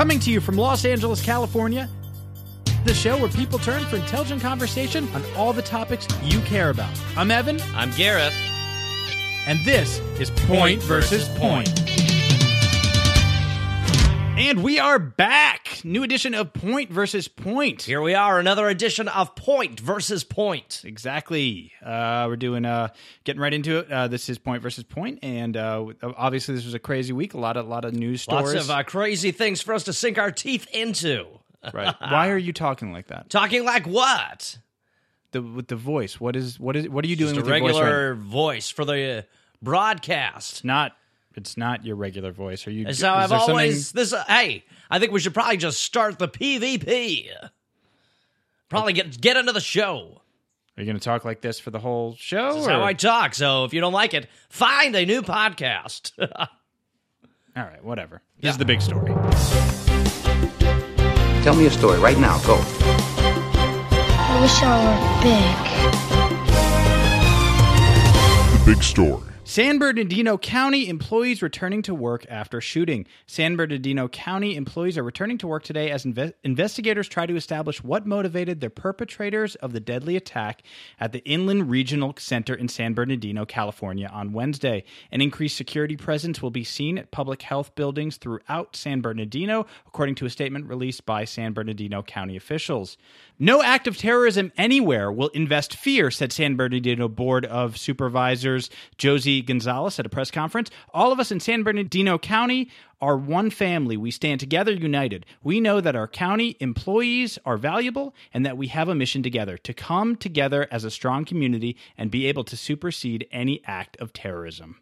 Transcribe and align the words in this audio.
Coming 0.00 0.18
to 0.20 0.30
you 0.30 0.40
from 0.40 0.56
Los 0.56 0.86
Angeles, 0.86 1.20
California, 1.20 1.86
the 2.86 2.94
show 2.94 3.18
where 3.18 3.28
people 3.28 3.58
turn 3.58 3.84
for 3.84 3.96
intelligent 3.96 4.40
conversation 4.40 5.06
on 5.12 5.22
all 5.36 5.52
the 5.52 5.60
topics 5.60 6.08
you 6.22 6.40
care 6.40 6.70
about. 6.70 6.98
I'm 7.18 7.30
Evan, 7.30 7.60
I'm 7.74 7.90
Gareth. 7.90 8.32
and 9.46 9.62
this 9.62 9.98
is 10.18 10.30
Point 10.30 10.82
versus 10.84 11.28
Point. 11.36 11.68
And 14.40 14.64
we 14.64 14.78
are 14.78 14.98
back. 14.98 15.82
New 15.84 16.02
edition 16.02 16.32
of 16.32 16.54
Point 16.54 16.90
versus 16.90 17.28
Point. 17.28 17.82
Here 17.82 18.00
we 18.00 18.14
are, 18.14 18.40
another 18.40 18.70
edition 18.70 19.06
of 19.06 19.36
Point 19.36 19.78
versus 19.78 20.24
Point. 20.24 20.80
Exactly. 20.82 21.72
Uh, 21.84 22.24
we're 22.26 22.36
doing 22.36 22.64
uh, 22.64 22.88
getting 23.24 23.42
right 23.42 23.52
into 23.52 23.80
it. 23.80 23.92
Uh, 23.92 24.08
this 24.08 24.30
is 24.30 24.38
Point 24.38 24.62
versus 24.62 24.82
Point, 24.82 25.18
and 25.22 25.58
uh, 25.58 25.84
obviously 26.02 26.54
this 26.54 26.64
was 26.64 26.72
a 26.72 26.78
crazy 26.78 27.12
week. 27.12 27.34
A 27.34 27.38
lot 27.38 27.58
of 27.58 27.68
lot 27.68 27.84
of 27.84 27.92
news 27.92 28.22
stories. 28.22 28.54
Lots 28.54 28.64
of 28.64 28.70
uh, 28.70 28.82
crazy 28.82 29.30
things 29.30 29.60
for 29.60 29.74
us 29.74 29.84
to 29.84 29.92
sink 29.92 30.16
our 30.16 30.32
teeth 30.32 30.66
into. 30.72 31.26
right. 31.74 31.94
Why 32.00 32.30
are 32.30 32.38
you 32.38 32.54
talking 32.54 32.94
like 32.94 33.08
that? 33.08 33.28
Talking 33.28 33.66
like 33.66 33.86
what? 33.86 34.56
The 35.32 35.42
with 35.42 35.68
the 35.68 35.76
voice. 35.76 36.18
What 36.18 36.34
is 36.34 36.58
what 36.58 36.76
is 36.76 36.88
what 36.88 37.04
are 37.04 37.08
you 37.08 37.16
doing 37.16 37.34
Just 37.34 37.46
a 37.46 37.50
with 37.50 37.60
your 37.60 37.72
voice? 37.72 37.74
Right 37.74 37.82
regular 37.82 38.14
voice 38.14 38.70
for 38.70 38.86
the 38.86 39.18
uh, 39.18 39.22
broadcast. 39.60 40.64
Not. 40.64 40.96
It's 41.36 41.56
not 41.56 41.84
your 41.84 41.96
regular 41.96 42.32
voice. 42.32 42.66
Are 42.66 42.70
you? 42.70 42.80
And 42.82 42.90
is 42.90 42.98
so 42.98 43.10
I've 43.12 43.30
there 43.30 43.38
something- 43.38 43.50
always 43.52 43.92
this. 43.92 44.12
Uh, 44.12 44.24
hey, 44.26 44.64
I 44.90 44.98
think 44.98 45.12
we 45.12 45.20
should 45.20 45.32
probably 45.34 45.56
just 45.58 45.80
start 45.82 46.18
the 46.18 46.28
PvP. 46.28 47.28
Probably 48.68 48.92
get 48.92 49.20
get 49.20 49.36
into 49.36 49.52
the 49.52 49.60
show. 49.60 50.22
Are 50.76 50.82
you 50.82 50.86
going 50.86 50.98
to 50.98 51.04
talk 51.04 51.24
like 51.24 51.40
this 51.40 51.60
for 51.60 51.70
the 51.70 51.78
whole 51.78 52.14
show? 52.16 52.54
That's 52.54 52.66
or- 52.66 52.70
how 52.70 52.82
I 52.82 52.94
talk. 52.94 53.34
So 53.34 53.64
if 53.64 53.72
you 53.74 53.80
don't 53.80 53.92
like 53.92 54.12
it, 54.14 54.28
find 54.48 54.94
a 54.96 55.04
new 55.06 55.22
podcast. 55.22 56.12
All 57.56 57.64
right, 57.64 57.82
whatever. 57.84 58.22
This 58.40 58.52
is 58.52 58.58
the 58.58 58.64
big 58.64 58.80
story. 58.80 59.12
Tell 61.42 61.54
me 61.56 61.66
a 61.66 61.70
story 61.70 61.98
right 61.98 62.18
now. 62.18 62.38
Go. 62.46 62.58
I 62.62 64.38
wish 64.40 64.62
I 64.62 64.84
were 64.84 65.22
big. 65.22 65.56
The 68.58 68.64
big 68.74 68.82
story. 68.82 69.29
San 69.50 69.80
Bernardino 69.80 70.38
County 70.38 70.88
employees 70.88 71.42
returning 71.42 71.82
to 71.82 71.92
work 71.92 72.24
after 72.28 72.60
shooting. 72.60 73.04
San 73.26 73.56
Bernardino 73.56 74.06
County 74.06 74.54
employees 74.54 74.96
are 74.96 75.02
returning 75.02 75.38
to 75.38 75.48
work 75.48 75.64
today 75.64 75.90
as 75.90 76.04
inve- 76.04 76.34
investigators 76.44 77.08
try 77.08 77.26
to 77.26 77.34
establish 77.34 77.82
what 77.82 78.06
motivated 78.06 78.60
the 78.60 78.70
perpetrators 78.70 79.56
of 79.56 79.72
the 79.72 79.80
deadly 79.80 80.14
attack 80.14 80.62
at 81.00 81.10
the 81.10 81.24
Inland 81.24 81.68
Regional 81.68 82.14
Center 82.16 82.54
in 82.54 82.68
San 82.68 82.94
Bernardino, 82.94 83.44
California 83.44 84.08
on 84.12 84.32
Wednesday. 84.32 84.84
An 85.10 85.20
increased 85.20 85.56
security 85.56 85.96
presence 85.96 86.40
will 86.40 86.52
be 86.52 86.62
seen 86.62 86.96
at 86.96 87.10
public 87.10 87.42
health 87.42 87.74
buildings 87.74 88.18
throughout 88.18 88.76
San 88.76 89.00
Bernardino, 89.00 89.66
according 89.84 90.14
to 90.14 90.26
a 90.26 90.30
statement 90.30 90.66
released 90.66 91.04
by 91.04 91.24
San 91.24 91.54
Bernardino 91.54 92.04
County 92.04 92.36
officials. 92.36 92.96
No 93.36 93.64
act 93.64 93.88
of 93.88 93.96
terrorism 93.96 94.52
anywhere 94.56 95.10
will 95.10 95.30
invest 95.30 95.74
fear, 95.74 96.12
said 96.12 96.32
San 96.32 96.54
Bernardino 96.54 97.08
Board 97.08 97.46
of 97.46 97.76
Supervisors 97.76 98.70
Josie 98.96 99.39
Gonzalez 99.42 99.98
at 99.98 100.06
a 100.06 100.10
press 100.10 100.30
conference. 100.30 100.70
All 100.92 101.12
of 101.12 101.20
us 101.20 101.30
in 101.30 101.40
San 101.40 101.62
Bernardino 101.62 102.18
County 102.18 102.70
are 103.00 103.16
one 103.16 103.50
family. 103.50 103.96
We 103.96 104.10
stand 104.10 104.40
together 104.40 104.72
united. 104.72 105.26
We 105.42 105.60
know 105.60 105.80
that 105.80 105.96
our 105.96 106.08
county 106.08 106.56
employees 106.60 107.38
are 107.44 107.56
valuable 107.56 108.14
and 108.34 108.44
that 108.44 108.56
we 108.56 108.68
have 108.68 108.88
a 108.88 108.94
mission 108.94 109.22
together 109.22 109.56
to 109.58 109.72
come 109.72 110.16
together 110.16 110.68
as 110.70 110.84
a 110.84 110.90
strong 110.90 111.24
community 111.24 111.76
and 111.96 112.10
be 112.10 112.26
able 112.26 112.44
to 112.44 112.56
supersede 112.56 113.26
any 113.32 113.62
act 113.64 113.96
of 113.98 114.12
terrorism. 114.12 114.80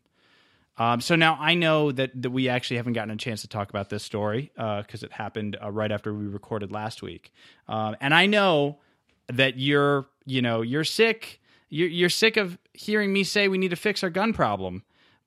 Um, 0.79 1.01
so 1.01 1.17
now 1.17 1.37
I 1.41 1.55
know 1.55 1.91
that, 1.91 2.23
that 2.23 2.31
we 2.31 2.49
actually 2.49 2.77
haven't 2.77 2.93
gotten 2.93 3.11
a 3.11 3.17
chance 3.17 3.41
to 3.43 3.49
talk 3.49 3.69
about 3.69 3.91
this 3.91 4.05
story 4.05 4.53
because 4.57 5.03
it 5.03 5.13
happened 5.13 5.57
uh, 5.63 5.71
right 5.71 5.91
after 5.91 6.15
we 6.15 6.27
recorded 6.27 6.71
last 6.71 7.03
week, 7.03 7.33
um, 7.67 7.97
and 8.01 8.15
I 8.15 8.27
know 8.27 8.79
that 9.27 9.59
you're 9.59 10.07
you 10.25 10.41
know 10.41 10.63
you're 10.63 10.85
sick 10.85 11.41
you're, 11.69 11.89
you're 11.89 12.09
sick 12.09 12.37
of 12.37 12.59
hearing 12.73 13.13
me 13.13 13.25
say 13.25 13.49
we 13.49 13.59
need 13.59 13.71
to 13.71 13.77
fix 13.77 14.03
our 14.03 14.11
gun 14.11 14.33
problem. 14.33 14.83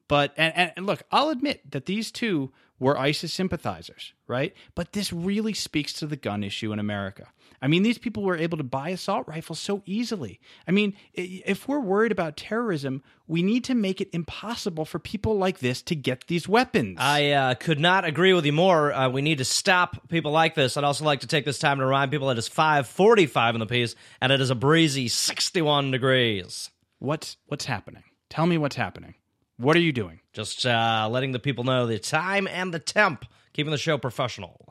But 0.08 0.34
and, 0.38 0.54
and, 0.56 0.72
and 0.76 0.86
look, 0.86 1.04
I'll 1.12 1.30
admit 1.30 1.72
that 1.72 1.86
these 1.86 2.12
two 2.12 2.52
were 2.80 2.98
ISIS 2.98 3.32
sympathizers, 3.32 4.14
right? 4.28 4.54
But 4.76 4.94
this 4.94 5.14
really 5.14 5.54
speaks 5.54 5.94
to 5.94 6.08
the 6.08 6.16
gun 6.16 6.44
issue 6.44 6.74
in 6.74 6.80
America. 6.80 7.28
I 7.62 7.68
mean, 7.68 7.84
these 7.84 8.00
people 8.00 8.24
were 8.24 8.38
able 8.38 8.58
to 8.58 8.64
buy 8.64 8.90
assault 8.90 9.28
rifles 9.28 9.60
so 9.60 9.84
easily. 9.86 10.40
I 10.68 10.72
mean, 10.72 10.96
if 11.14 11.68
we're 11.68 11.80
worried 11.80 12.12
about 12.12 12.36
terrorism, 12.36 13.04
we 13.28 13.44
need 13.44 13.64
to 13.66 13.76
make 13.76 14.02
it 14.02 14.10
impossible 14.14 14.84
for 14.84 14.98
people 14.98 15.38
like 15.38 15.60
this 15.60 15.84
to 15.84 15.96
get 15.96 16.26
these 16.28 16.48
weapons. 16.48 16.98
I 17.00 17.32
uh, 17.32 17.54
could 17.54 17.80
not 17.80 18.04
agree 18.04 18.34
with 18.34 18.46
you 18.46 18.52
more. 18.52 18.92
Uh, 18.92 19.10
we 19.10 19.22
need 19.22 19.38
to 19.38 19.46
stop 19.46 20.10
people 20.10 20.32
like 20.32 20.56
this. 20.56 20.76
I'd 20.76 20.84
also 20.84 21.06
like 21.06 21.20
to 21.20 21.28
take 21.28 21.46
this 21.46 21.60
time 21.60 21.78
to 21.78 21.86
remind 21.86 22.10
people 22.10 22.30
that 22.30 22.38
it's 22.40 22.50
5:45 22.50 23.54
in 23.54 23.60
the 23.60 23.68
piece, 23.68 23.96
and 24.20 24.32
it 24.32 24.42
is 24.42 24.50
a 24.50 24.56
breezy 24.56 25.08
61 25.08 25.92
degrees. 25.92 26.72
what's 26.98 27.38
what's 27.46 27.66
happening? 27.66 28.04
Tell 28.30 28.48
me 28.48 28.58
what's 28.58 28.76
happening. 28.76 29.16
What 29.58 29.76
are 29.76 29.82
you 29.82 29.92
doing? 29.92 30.20
Just 30.34 30.66
uh, 30.66 31.08
letting 31.12 31.34
the 31.34 31.40
people 31.40 31.64
know 31.64 31.86
the 31.86 32.00
time 32.00 32.48
and 32.48 32.74
the 32.74 32.80
temp, 32.80 33.26
keeping 33.54 33.70
the 33.70 33.78
show 33.78 34.00
professional. 34.00 34.71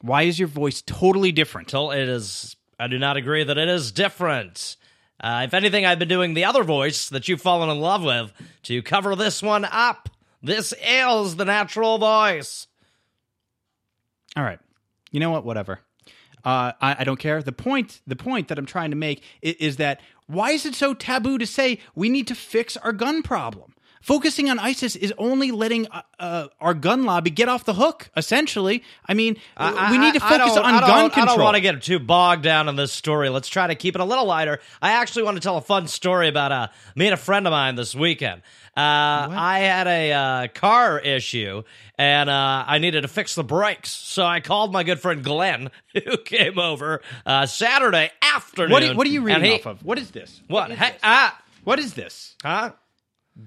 Why 0.00 0.22
is 0.22 0.38
your 0.38 0.48
voice 0.48 0.82
totally 0.82 1.32
different? 1.32 1.68
Till 1.68 1.90
it 1.90 2.08
is, 2.08 2.56
I 2.78 2.86
do 2.86 2.98
not 2.98 3.16
agree 3.16 3.44
that 3.44 3.58
it 3.58 3.68
is 3.68 3.92
different. 3.92 4.76
Uh, 5.20 5.42
if 5.44 5.54
anything, 5.54 5.84
I've 5.84 5.98
been 5.98 6.08
doing 6.08 6.34
the 6.34 6.44
other 6.44 6.62
voice 6.62 7.08
that 7.08 7.28
you've 7.28 7.42
fallen 7.42 7.68
in 7.68 7.80
love 7.80 8.04
with 8.04 8.32
to 8.64 8.82
cover 8.82 9.16
this 9.16 9.42
one 9.42 9.64
up. 9.64 10.08
This 10.42 10.72
is 10.84 11.36
the 11.36 11.44
natural 11.44 11.98
voice. 11.98 12.68
All 14.36 14.44
right. 14.44 14.60
You 15.10 15.18
know 15.18 15.30
what? 15.30 15.44
Whatever. 15.44 15.80
Uh, 16.44 16.72
I, 16.80 16.96
I 17.00 17.04
don't 17.04 17.18
care. 17.18 17.42
The 17.42 17.50
point, 17.50 18.00
the 18.06 18.14
point 18.14 18.48
that 18.48 18.58
I'm 18.58 18.66
trying 18.66 18.90
to 18.90 18.96
make 18.96 19.24
is, 19.42 19.54
is 19.54 19.76
that 19.78 20.00
why 20.26 20.52
is 20.52 20.64
it 20.64 20.76
so 20.76 20.94
taboo 20.94 21.38
to 21.38 21.46
say 21.46 21.80
we 21.96 22.08
need 22.08 22.28
to 22.28 22.34
fix 22.36 22.76
our 22.76 22.92
gun 22.92 23.22
problem? 23.22 23.74
Focusing 24.00 24.48
on 24.48 24.58
ISIS 24.58 24.96
is 24.96 25.12
only 25.18 25.50
letting 25.50 25.86
uh, 25.88 26.02
uh, 26.18 26.46
our 26.60 26.72
gun 26.74 27.04
lobby 27.04 27.30
get 27.30 27.48
off 27.48 27.64
the 27.64 27.74
hook. 27.74 28.10
Essentially, 28.16 28.82
I 29.06 29.14
mean, 29.14 29.36
I- 29.56 29.90
we 29.90 29.98
need 29.98 30.14
to 30.14 30.20
focus 30.20 30.56
on 30.56 30.80
gun 30.80 30.88
don't- 31.10 31.18
I 31.18 31.24
don't 31.24 31.40
want 31.40 31.56
to 31.56 31.60
get 31.60 31.82
too 31.82 31.98
bogged 31.98 32.42
down 32.42 32.68
in 32.68 32.76
this 32.76 32.92
story. 32.92 33.28
Let's 33.28 33.48
try 33.48 33.66
to 33.66 33.74
keep 33.74 33.94
it 33.94 34.00
a 34.00 34.04
little 34.04 34.24
lighter. 34.24 34.60
I 34.80 34.92
actually 34.92 35.24
want 35.24 35.36
to 35.36 35.40
tell 35.40 35.56
a 35.56 35.60
fun 35.60 35.88
story 35.88 36.28
about 36.28 36.52
uh, 36.52 36.68
me 36.94 37.06
and 37.06 37.14
a 37.14 37.18
friend 37.18 37.46
of 37.46 37.50
mine 37.50 37.74
this 37.74 37.94
weekend. 37.94 38.42
Uh, 38.76 39.26
I 39.34 39.58
had 39.60 39.88
a 39.88 40.12
uh, 40.12 40.48
car 40.54 41.00
issue 41.00 41.64
and 41.98 42.30
uh, 42.30 42.64
I 42.66 42.78
needed 42.78 43.00
to 43.00 43.08
fix 43.08 43.34
the 43.34 43.42
brakes. 43.42 43.90
So 43.90 44.24
I 44.24 44.38
called 44.38 44.72
my 44.72 44.84
good 44.84 45.00
friend 45.00 45.24
Glenn, 45.24 45.70
who 45.94 46.16
came 46.18 46.60
over 46.60 47.00
uh, 47.26 47.46
Saturday 47.46 48.12
afternoon. 48.22 48.70
what, 48.70 48.82
are, 48.84 48.94
what 48.94 49.06
are 49.06 49.10
you 49.10 49.22
reading 49.22 49.42
he- 49.44 49.54
off 49.54 49.66
of? 49.66 49.84
What 49.84 49.98
is 49.98 50.12
this? 50.12 50.40
What? 50.46 50.70
is 50.70 50.78
Hey, 50.78 50.90
this? 50.92 51.00
ah, 51.02 51.36
What 51.64 51.80
is 51.80 51.94
this? 51.94 52.36
huh? 52.44 52.70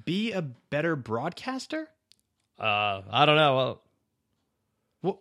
Be 0.05 0.31
a 0.31 0.41
better 0.41 0.95
broadcaster? 0.95 1.89
Uh, 2.59 3.01
I 3.09 3.25
don't 3.25 3.35
know. 3.35 3.79
What? 5.01 5.17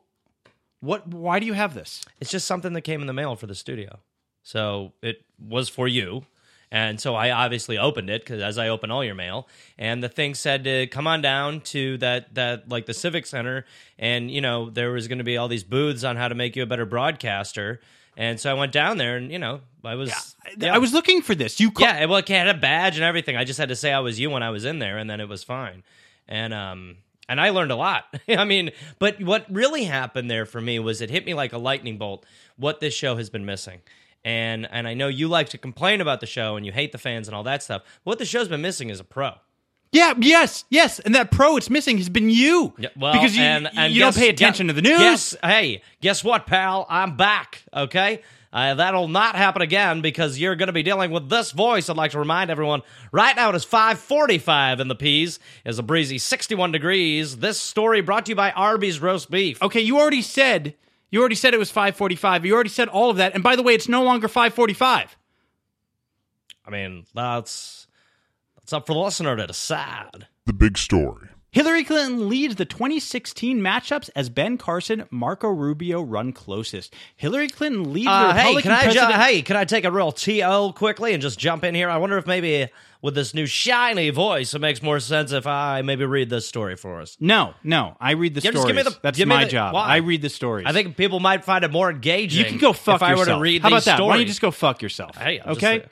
What? 0.81 1.08
Why 1.08 1.41
do 1.41 1.47
you 1.47 1.54
have 1.54 1.75
this? 1.75 2.04
It's 2.20 2.31
just 2.31 2.47
something 2.47 2.72
that 2.75 2.82
came 2.82 3.00
in 3.00 3.06
the 3.06 3.12
mail 3.12 3.36
for 3.36 3.47
the 3.47 3.54
studio. 3.54 3.98
So 4.42 4.92
it 5.03 5.22
was 5.38 5.69
for 5.69 5.88
you. 5.88 6.25
And 6.72 7.00
so 7.00 7.16
I 7.16 7.30
obviously 7.30 7.78
opened 7.78 8.10
it 8.10 8.22
because 8.22 8.41
as 8.41 8.56
I 8.56 8.69
open 8.69 8.92
all 8.92 9.03
your 9.03 9.16
mail, 9.16 9.48
and 9.76 10.03
the 10.03 10.09
thing 10.09 10.34
said 10.34 10.62
to 10.64 10.86
come 10.86 11.09
on 11.09 11.20
down 11.20 11.62
to 11.62 11.98
that 11.98 12.34
that 12.34 12.69
like 12.69 12.86
the 12.86 12.94
Civic 12.94 13.26
Center, 13.26 13.64
and 13.98 14.30
you 14.30 14.41
know 14.41 14.70
there 14.70 14.92
was 14.92 15.09
going 15.09 15.19
to 15.19 15.25
be 15.25 15.36
all 15.36 15.48
these 15.48 15.64
booths 15.64 16.04
on 16.04 16.16
how 16.16 16.28
to 16.28 16.34
make 16.36 16.54
you 16.54 16.62
a 16.62 16.66
better 16.66 16.86
broadcaster. 16.86 17.80
And 18.16 18.38
so 18.38 18.50
I 18.50 18.54
went 18.54 18.70
down 18.70 18.98
there, 18.98 19.16
and 19.16 19.32
you 19.32 19.38
know 19.41 19.62
I 19.84 19.97
was 19.97 20.36
I 20.62 20.78
was 20.78 20.93
looking 20.93 21.22
for 21.22 21.34
this. 21.34 21.61
You 21.61 21.71
call- 21.71 21.87
yeah, 21.87 22.05
well, 22.06 22.19
it 22.19 22.28
had 22.28 22.49
a 22.49 22.55
badge 22.55 22.97
and 22.97 23.05
everything. 23.05 23.37
I 23.37 23.44
just 23.44 23.59
had 23.59 23.69
to 23.71 23.77
say 23.77 23.93
I 23.93 24.00
was 24.00 24.19
you 24.19 24.31
when 24.31 24.43
I 24.43 24.50
was 24.50 24.65
in 24.65 24.78
there, 24.78 24.99
and 24.99 25.09
then 25.09 25.21
it 25.21 25.28
was 25.28 25.43
fine. 25.44 25.83
And 26.28 26.53
um, 26.55 26.97
and 27.28 27.41
I 27.41 27.50
learned 27.50 27.72
a 27.72 27.77
lot. 27.77 28.05
I 28.28 28.44
mean, 28.44 28.71
but 28.99 29.22
what 29.22 29.47
really 29.53 29.84
happened 29.84 30.31
there 30.31 30.47
for 30.47 30.60
me 30.60 30.78
was 30.78 31.01
it 31.01 31.10
hit 31.10 31.24
me 31.27 31.34
like 31.34 31.53
a 31.53 31.59
lightning 31.59 31.98
bolt. 31.98 32.24
What 32.57 32.80
this 32.80 32.95
show 32.95 33.16
has 33.16 33.30
been 33.30 33.45
missing. 33.45 33.80
And 34.24 34.69
and 34.71 34.86
I 34.86 34.95
know 34.95 35.09
you 35.09 35.28
like 35.28 35.48
to 35.51 35.59
complain 35.59 36.01
about 36.01 36.21
the 36.21 36.27
show 36.27 36.57
and 36.57 36.66
you 36.66 36.72
hate 36.72 36.92
the 36.92 36.98
fans 36.98 37.27
and 37.27 37.34
all 37.34 37.42
that 37.45 37.63
stuff. 37.63 37.83
What 38.04 38.19
the 38.19 38.24
show's 38.27 38.48
been 38.48 38.60
missing 38.60 38.91
is 38.91 39.01
a 39.01 39.04
pro. 39.04 39.33
Yeah, 39.92 40.15
yes, 40.21 40.65
yes. 40.71 41.01
And 41.01 41.15
that 41.16 41.30
pro 41.33 41.57
it's 41.57 41.69
missing 41.71 41.97
has 41.97 42.09
been 42.09 42.30
you. 42.30 42.74
Yeah, 42.78 42.91
well, 42.97 43.13
because 43.15 43.34
you, 43.34 43.42
and, 43.42 43.69
and 43.74 43.92
you 43.92 44.01
guess- 44.01 44.15
don't 44.15 44.22
pay 44.22 44.28
attention 44.28 44.66
gu- 44.69 44.74
to 44.74 44.80
the 44.80 44.89
news. 44.89 44.98
Guess, 45.01 45.36
hey, 45.42 45.83
guess 46.01 46.22
what, 46.22 46.47
pal? 46.47 46.86
I'm 46.89 47.16
back. 47.16 47.65
Okay. 47.74 48.21
Uh, 48.52 48.74
that'll 48.74 49.06
not 49.06 49.36
happen 49.36 49.62
again 49.62 50.00
because 50.00 50.41
you're 50.41 50.56
going 50.56 50.66
to 50.66 50.72
be 50.72 50.82
dealing 50.82 51.12
with 51.12 51.28
this 51.28 51.52
voice. 51.52 51.88
I'd 51.88 51.97
like 51.97 52.10
to 52.12 52.18
remind 52.18 52.50
everyone 52.50 52.82
right 53.12 53.36
now 53.36 53.50
it 53.50 53.54
is 53.54 53.64
5:45 53.64 54.80
in 54.80 54.88
the 54.88 54.97
P's. 54.97 55.38
It's 55.64 55.78
a 55.78 55.82
breezy 55.84 56.18
61 56.18 56.72
degrees. 56.72 57.36
This 57.36 57.60
story 57.60 58.00
brought 58.00 58.26
to 58.26 58.30
you 58.30 58.36
by 58.36 58.50
Arby's 58.50 59.00
roast 59.00 59.30
beef. 59.30 59.62
Okay, 59.62 59.80
you 59.80 59.98
already 60.00 60.22
said 60.22 60.74
you 61.10 61.20
already 61.20 61.34
said 61.34 61.54
it 61.54 61.58
was 61.58 61.72
5:45. 61.72 62.44
You 62.44 62.54
already 62.54 62.70
said 62.70 62.88
all 62.88 63.10
of 63.10 63.16
that. 63.18 63.34
And 63.34 63.42
by 63.42 63.56
the 63.56 63.62
way, 63.62 63.74
it's 63.74 63.88
no 63.88 64.02
longer 64.02 64.28
5:45. 64.28 65.16
I 66.64 66.70
mean, 66.70 67.06
that's 67.14 67.86
that's 68.56 68.72
up 68.72 68.86
for 68.86 68.94
the 68.94 69.00
listener 69.00 69.36
to 69.36 69.47
decide. 69.47 70.26
The 70.47 70.52
big 70.52 70.78
story. 70.78 71.28
Hillary 71.52 71.82
Clinton 71.82 72.28
leads 72.28 72.54
the 72.54 72.64
2016 72.64 73.60
matchups 73.60 74.08
as 74.14 74.28
Ben 74.28 74.56
Carson, 74.56 75.06
Marco 75.10 75.48
Rubio 75.48 76.00
run 76.00 76.32
closest. 76.32 76.94
Hillary 77.16 77.48
Clinton 77.48 77.92
leads 77.92 78.06
the 78.06 78.10
Uh, 78.12 78.32
hey, 78.34 78.38
Republican 78.54 78.70
can 78.70 78.88
I 78.88 78.92
ju- 78.92 79.18
hey, 79.20 79.42
can 79.42 79.56
I 79.56 79.64
take 79.64 79.84
a 79.84 79.91
real 79.91 80.12
to 80.12 80.72
quickly 80.76 81.12
and 81.12 81.20
just 81.20 81.41
jump 81.41 81.64
in 81.64 81.74
here? 81.74 81.91
I 81.91 81.97
wonder 81.97 82.16
if 82.18 82.26
maybe 82.28 82.68
with 83.02 83.16
this 83.16 83.34
new 83.34 83.47
shiny 83.47 84.10
voice, 84.10 84.54
it 84.54 84.60
makes 84.60 84.80
more 84.80 85.00
sense 85.00 85.32
if 85.32 85.44
I 85.44 85.82
maybe 85.82 86.04
read 86.04 86.30
this 86.30 86.47
story 86.47 86.76
for 86.76 87.00
us. 87.00 87.16
No, 87.18 87.54
no, 87.64 87.97
I 88.00 88.12
read 88.12 88.34
the 88.34 88.42
Yeah, 88.42 88.52
stories. 88.52 88.54
just 88.54 88.66
give 88.68 88.76
me 88.76 88.82
the- 88.84 88.98
That's 89.02 89.18
give 89.18 89.26
my 89.26 89.44
the- 89.44 89.50
job. 89.50 89.74
why? 89.74 89.86
I 89.86 89.97
read 89.97 90.22
the 90.22 90.28
stories. 90.28 90.66
I 90.68 90.72
think 90.72 90.97
people 90.97 91.18
might 91.18 91.44
find 91.44 91.64
it 91.64 91.72
more 91.72 91.91
engaging. 91.91 92.44
you 92.44 92.48
can 92.48 92.58
go 92.58 92.72
fuck 92.72 92.97
if 92.97 93.02
I 93.02 93.10
yourself. 93.10 93.28
were 93.28 93.34
to 93.34 93.41
read 93.41 93.62
How 93.62 93.68
about 93.68 93.84
that? 93.86 94.00
Why 94.00 94.12
don't 94.12 94.20
you 94.20 94.26
just 94.26 94.41
go 94.41 94.52
fuck 94.52 94.82
yourself? 94.82 95.16
Hey, 95.16 95.41
I'm 95.41 95.48
just 95.54 95.58
okay. 95.58 95.66
saying. 95.78 95.82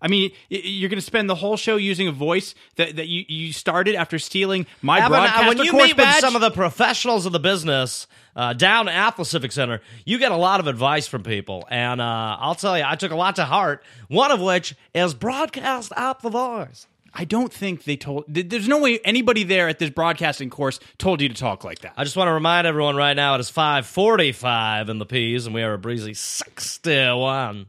I 0.00 0.08
mean, 0.08 0.30
you're 0.48 0.88
going 0.88 0.98
to 0.98 1.04
spend 1.04 1.28
the 1.28 1.34
whole 1.34 1.56
show 1.56 1.76
using 1.76 2.06
a 2.06 2.12
voice 2.12 2.54
that, 2.76 2.96
that 2.96 3.08
you, 3.08 3.24
you 3.26 3.52
started 3.52 3.96
after 3.96 4.18
stealing 4.18 4.66
my 4.80 4.98
Evan, 4.98 5.10
broadcaster 5.10 5.48
when 5.48 5.58
you 5.58 5.70
course 5.72 5.88
meet 5.88 5.96
badge. 5.96 6.16
with 6.16 6.20
some 6.20 6.36
of 6.36 6.40
the 6.40 6.52
professionals 6.52 7.26
of 7.26 7.32
the 7.32 7.40
business 7.40 8.06
uh, 8.36 8.52
down 8.52 8.88
at 8.88 9.16
the 9.16 9.24
Civic 9.24 9.50
Center, 9.50 9.80
you 10.04 10.18
get 10.18 10.30
a 10.30 10.36
lot 10.36 10.60
of 10.60 10.68
advice 10.68 11.08
from 11.08 11.24
people, 11.24 11.66
and 11.68 12.00
uh, 12.00 12.36
I'll 12.38 12.54
tell 12.54 12.78
you, 12.78 12.84
I 12.86 12.94
took 12.94 13.10
a 13.10 13.16
lot 13.16 13.36
to 13.36 13.44
heart. 13.44 13.82
One 14.06 14.30
of 14.30 14.40
which 14.40 14.76
is 14.94 15.14
broadcast 15.14 15.92
up 15.96 16.22
the 16.22 16.30
voice. 16.30 16.86
I 17.12 17.24
don't 17.24 17.52
think 17.52 17.84
they 17.84 17.96
told. 17.96 18.26
There's 18.28 18.68
no 18.68 18.78
way 18.78 19.00
anybody 19.04 19.42
there 19.42 19.68
at 19.68 19.78
this 19.80 19.90
broadcasting 19.90 20.50
course 20.50 20.78
told 20.98 21.20
you 21.20 21.28
to 21.28 21.34
talk 21.34 21.64
like 21.64 21.80
that. 21.80 21.94
I 21.96 22.04
just 22.04 22.16
want 22.16 22.28
to 22.28 22.32
remind 22.32 22.66
everyone 22.66 22.96
right 22.96 23.14
now 23.14 23.34
it 23.34 23.40
is 23.40 23.50
five 23.50 23.86
forty-five 23.86 24.88
in 24.88 24.98
the 24.98 25.06
P's, 25.06 25.46
and 25.46 25.54
we 25.54 25.62
are 25.62 25.72
a 25.72 25.78
breezy 25.78 26.14
sixty-one. 26.14 27.66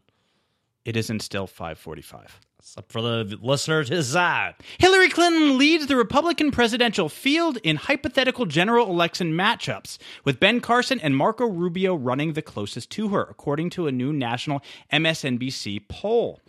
It 0.85 0.95
isn't 0.95 1.21
still 1.21 1.47
545. 1.47 2.39
So 2.61 2.83
for 2.87 3.01
the 3.01 3.37
listener 3.41 3.83
to 3.83 3.89
decide. 3.89 4.55
Hillary 4.79 5.09
Clinton 5.09 5.57
leads 5.57 5.87
the 5.87 5.95
Republican 5.95 6.51
presidential 6.51 7.07
field 7.07 7.57
in 7.63 7.77
hypothetical 7.77 8.45
general 8.45 8.89
election 8.89 9.33
matchups, 9.33 9.97
with 10.25 10.39
Ben 10.39 10.59
Carson 10.59 10.99
and 10.99 11.15
Marco 11.15 11.45
Rubio 11.45 11.95
running 11.95 12.33
the 12.33 12.41
closest 12.41 12.89
to 12.91 13.09
her, 13.09 13.23
according 13.23 13.69
to 13.71 13.87
a 13.87 13.91
new 13.91 14.11
national 14.11 14.61
MSNBC 14.91 15.87
poll. 15.87 16.41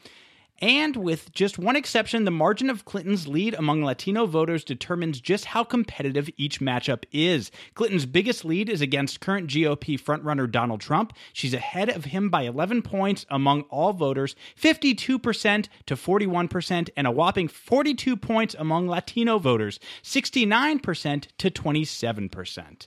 And 0.61 0.97
with 0.97 1.33
just 1.33 1.59
one 1.59 1.75
exception, 1.75 2.25
the 2.25 2.31
margin 2.31 2.69
of 2.69 2.85
Clinton's 2.85 3.27
lead 3.27 3.55
among 3.55 3.83
Latino 3.83 4.27
voters 4.27 4.63
determines 4.63 5.19
just 5.19 5.47
how 5.47 5.65
competitive 5.65 6.29
each 6.37 6.61
matchup 6.61 7.05
is. 7.13 7.51
Clinton's 7.73 8.05
biggest 8.05 8.45
lead 8.45 8.69
is 8.69 8.83
against 8.83 9.21
current 9.21 9.49
GOP 9.49 9.99
frontrunner 9.99 10.51
Donald 10.51 10.83
Trump. 10.83 11.15
She's 11.33 11.55
ahead 11.55 11.89
of 11.89 12.07
him 12.07 12.29
by 12.29 12.43
11 12.43 12.83
points 12.83 13.25
among 13.31 13.63
all 13.71 13.95
voters, 13.95 14.37
52% 14.61 15.69
to 15.87 15.97
41%, 15.97 16.91
and 16.95 17.07
a 17.07 17.11
whopping 17.11 17.49
42 17.49 18.17
points 18.19 18.55
among 18.59 18.87
Latino 18.87 19.39
voters, 19.39 19.81
69% 20.03 21.27
to 21.39 21.51
27%. 21.51 22.87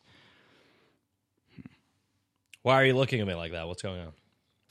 Why 2.61 2.75
are 2.75 2.85
you 2.85 2.93
looking 2.93 3.19
at 3.19 3.27
me 3.27 3.33
like 3.33 3.51
that? 3.51 3.67
What's 3.67 3.81
going 3.81 3.99
on? 3.99 4.13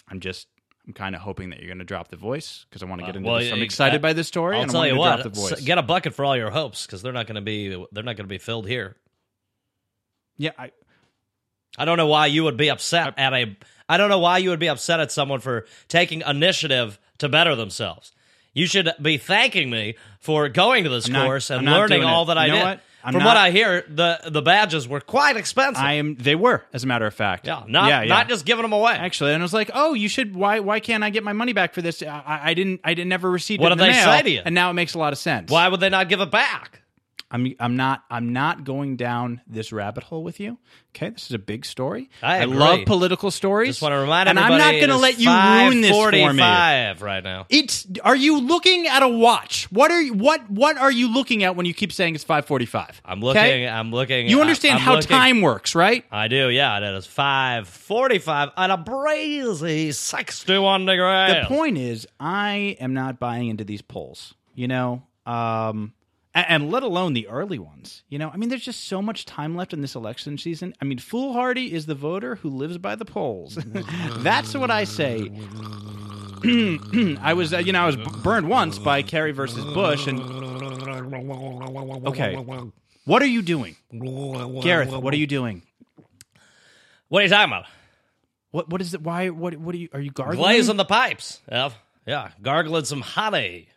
I'm 0.08 0.20
just. 0.20 0.46
I'm 0.86 0.92
kind 0.94 1.14
of 1.14 1.20
hoping 1.20 1.50
that 1.50 1.60
you're 1.60 1.68
going 1.68 1.78
to 1.78 1.84
drop 1.84 2.08
the 2.08 2.16
voice 2.16 2.66
because 2.68 2.82
I 2.82 2.86
want 2.86 3.00
to 3.02 3.06
get 3.06 3.14
Uh, 3.14 3.18
into 3.18 3.30
well, 3.30 3.38
this. 3.38 3.52
I'm 3.52 3.62
excited 3.62 4.00
uh, 4.00 4.02
by 4.02 4.12
this 4.14 4.26
story. 4.28 4.56
I'll 4.56 4.62
and 4.62 4.70
I 4.70 4.72
tell 4.72 4.80
want 4.80 4.92
you 4.92 4.98
what. 4.98 5.20
drop 5.22 5.32
the 5.32 5.40
voice. 5.40 5.60
Get 5.60 5.78
a 5.78 5.82
bucket 5.82 6.14
for 6.14 6.24
all 6.24 6.36
your 6.36 6.50
hopes 6.50 6.86
because 6.86 7.02
they're 7.02 7.12
not 7.12 7.26
going 7.26 7.36
to 7.36 7.40
be 7.40 7.68
they're 7.92 8.02
not 8.02 8.16
going 8.16 8.24
to 8.26 8.32
be 8.32 8.38
filled 8.38 8.66
here. 8.66 8.96
yeah, 10.36 10.50
I, 10.58 10.72
I 11.78 11.84
don't 11.84 11.96
know 11.98 12.08
why 12.08 12.26
you 12.26 12.44
would 12.44 12.56
be 12.56 12.68
upset 12.68 13.14
at 13.16 13.32
a. 13.32 13.56
I 13.88 13.96
don't 13.96 14.08
know 14.08 14.18
why 14.18 14.38
you 14.38 14.50
would 14.50 14.58
be 14.58 14.68
upset 14.68 15.00
at 15.00 15.12
someone 15.12 15.40
for 15.40 15.66
taking 15.88 16.22
initiative 16.26 16.98
to 17.18 17.28
better 17.28 17.54
themselves. 17.54 18.12
You 18.54 18.66
should 18.66 18.90
be 19.00 19.16
thanking 19.18 19.70
me 19.70 19.94
for 20.20 20.48
going 20.48 20.84
to 20.84 20.90
this 20.90 21.06
I'm 21.06 21.12
not- 21.12 21.24
course 21.26 21.48
and 21.50 21.68
I'm 21.68 21.74
learning 21.74 22.04
all 22.04 22.24
it. 22.24 22.26
that 22.26 22.38
I 22.38 22.46
You 22.46 22.52
know 22.52 22.58
did. 22.58 22.64
what? 22.64 22.80
I'm 23.04 23.12
From 23.14 23.22
not- 23.22 23.28
what 23.30 23.36
I 23.36 23.50
hear, 23.50 23.84
the 23.88 24.20
the 24.28 24.42
badges 24.42 24.86
were 24.86 25.00
quite 25.00 25.36
expensive. 25.36 25.82
I 25.82 25.94
am. 25.94 26.14
They 26.16 26.34
were, 26.34 26.64
as 26.72 26.84
a 26.84 26.86
matter 26.86 27.06
of 27.06 27.14
fact. 27.14 27.46
yeah, 27.46 27.62
not 27.66 27.88
yeah, 27.88 28.02
yeah. 28.02 28.08
not 28.08 28.28
just 28.28 28.44
giving 28.44 28.62
them 28.62 28.72
away. 28.72 28.92
actually. 28.92 29.32
And 29.32 29.42
I 29.42 29.44
was 29.44 29.52
like, 29.52 29.70
oh, 29.74 29.94
you 29.94 30.08
should. 30.08 30.34
Why? 30.34 30.60
Why 30.60 30.78
can't 30.80 31.02
I 31.02 31.10
get 31.10 31.24
my 31.24 31.32
money 31.32 31.52
back 31.52 31.74
for 31.74 31.82
this? 31.82 32.02
I, 32.02 32.40
I 32.44 32.54
didn't. 32.54 32.80
I 32.84 32.94
didn't 32.94 33.08
never 33.08 33.30
receive. 33.30 33.60
What 33.60 33.72
it 33.72 33.76
did 33.76 33.80
the 33.80 33.84
they 33.86 33.92
mail, 33.92 34.04
say 34.04 34.22
to 34.22 34.30
you? 34.30 34.42
And 34.44 34.54
now 34.54 34.70
it 34.70 34.74
makes 34.74 34.94
a 34.94 34.98
lot 34.98 35.12
of 35.12 35.18
sense. 35.18 35.50
why 35.50 35.68
would 35.68 35.80
they 35.80 35.88
not 35.88 36.08
give 36.08 36.20
it 36.20 36.30
back? 36.30 36.81
I'm. 37.32 37.54
I'm 37.58 37.76
not. 37.76 38.04
I'm 38.10 38.32
not 38.34 38.62
going 38.64 38.96
down 38.96 39.40
this 39.46 39.72
rabbit 39.72 40.04
hole 40.04 40.22
with 40.22 40.38
you. 40.38 40.58
Okay, 40.94 41.08
this 41.08 41.24
is 41.24 41.32
a 41.32 41.38
big 41.38 41.64
story. 41.64 42.10
I 42.22 42.38
agree. 42.38 42.56
love 42.56 42.80
political 42.84 43.30
stories. 43.30 43.70
Just 43.70 43.82
want 43.82 43.94
to 43.94 43.98
remind 43.98 44.28
and 44.28 44.38
everybody. 44.38 44.62
I'm 44.62 44.72
not 44.72 44.78
going 44.78 44.90
to 44.90 44.96
let 44.98 45.18
you 45.18 45.30
ruin 45.30 45.80
this 45.80 45.90
for 45.90 46.12
me. 46.12 46.38
5:45 46.38 47.00
right 47.00 47.24
now. 47.24 47.46
It's. 47.48 47.86
Are 48.04 48.14
you 48.14 48.38
looking 48.40 48.86
at 48.86 49.02
a 49.02 49.08
watch? 49.08 49.64
What 49.72 49.90
are 49.90 50.00
you? 50.02 50.12
What? 50.12 50.50
What 50.50 50.76
are 50.76 50.92
you 50.92 51.12
looking 51.12 51.42
at 51.42 51.56
when 51.56 51.64
you 51.64 51.72
keep 51.72 51.90
saying 51.92 52.14
it's 52.14 52.24
5:45? 52.24 53.00
I'm 53.04 53.20
looking. 53.20 53.66
I'm 53.66 53.90
looking. 53.90 54.28
You 54.28 54.42
understand 54.42 54.74
I'm 54.74 54.80
how 54.80 54.94
looking- 54.96 55.08
time 55.08 55.40
works, 55.40 55.74
right? 55.74 56.04
I 56.12 56.28
do, 56.28 56.50
yeah. 56.50 56.80
That 56.80 56.94
is 56.94 57.06
five 57.06 57.66
forty-five 57.66 58.50
on 58.58 58.70
a 58.70 58.76
breezy 58.76 59.92
sixty-one 59.92 60.84
degrees. 60.84 61.34
The 61.34 61.44
point 61.48 61.78
is, 61.78 62.06
I 62.20 62.76
am 62.78 62.92
not 62.92 63.18
buying 63.18 63.48
into 63.48 63.64
these 63.64 63.80
polls. 63.80 64.34
You 64.54 64.68
know, 64.68 65.02
um, 65.24 65.94
and, 66.34 66.70
let 66.70 66.82
alone 66.82 67.12
the 67.12 67.28
early 67.28 67.58
ones. 67.58 68.02
You 68.08 68.18
know, 68.18 68.30
I 68.32 68.36
mean, 68.36 68.48
there's 68.48 68.64
just 68.64 68.84
so 68.84 69.02
much 69.02 69.26
time 69.26 69.54
left 69.54 69.72
in 69.72 69.80
this 69.80 69.94
election 69.94 70.38
season. 70.38 70.74
I 70.80 70.84
mean, 70.84 70.98
foolhardy 70.98 71.72
is 71.72 71.86
the 71.86 71.94
voter 71.94 72.36
who 72.36 72.48
lives 72.48 72.78
by 72.78 72.94
the 72.94 73.04
polls. 73.04 73.58
That's 74.18 74.54
what 74.54 74.70
I 74.70 74.84
say. 74.84 75.30
I 77.20 77.34
was, 77.34 77.52
uh, 77.52 77.58
you 77.58 77.72
know, 77.72 77.82
I 77.82 77.86
was 77.86 77.96
burned 77.96 78.48
once 78.48 78.78
by 78.78 79.02
Kerry 79.02 79.32
versus 79.32 79.64
Bush, 79.74 80.06
and 80.06 80.20
okay, 82.06 82.34
what 83.04 83.22
are 83.22 83.26
you 83.26 83.42
doing, 83.42 83.76
Gareth? 84.62 84.90
What 84.90 85.14
are 85.14 85.18
you 85.18 85.26
doing? 85.26 85.62
What 87.08 87.20
are 87.20 87.24
you 87.24 87.28
talking 87.28 87.52
about? 87.52 87.66
What 88.50 88.68
what 88.70 88.80
is 88.80 88.94
it? 88.94 89.02
Why? 89.02 89.28
What 89.30 89.56
what 89.56 89.74
are 89.74 89.78
you? 89.78 89.88
Are 89.92 90.00
you 90.00 90.10
gargling? 90.10 90.38
Glazing 90.38 90.76
the 90.76 90.84
pipes. 90.84 91.40
Yeah, 91.50 91.70
yeah. 92.06 92.30
Gargling 92.40 92.84
some 92.84 93.00
honey. 93.02 93.68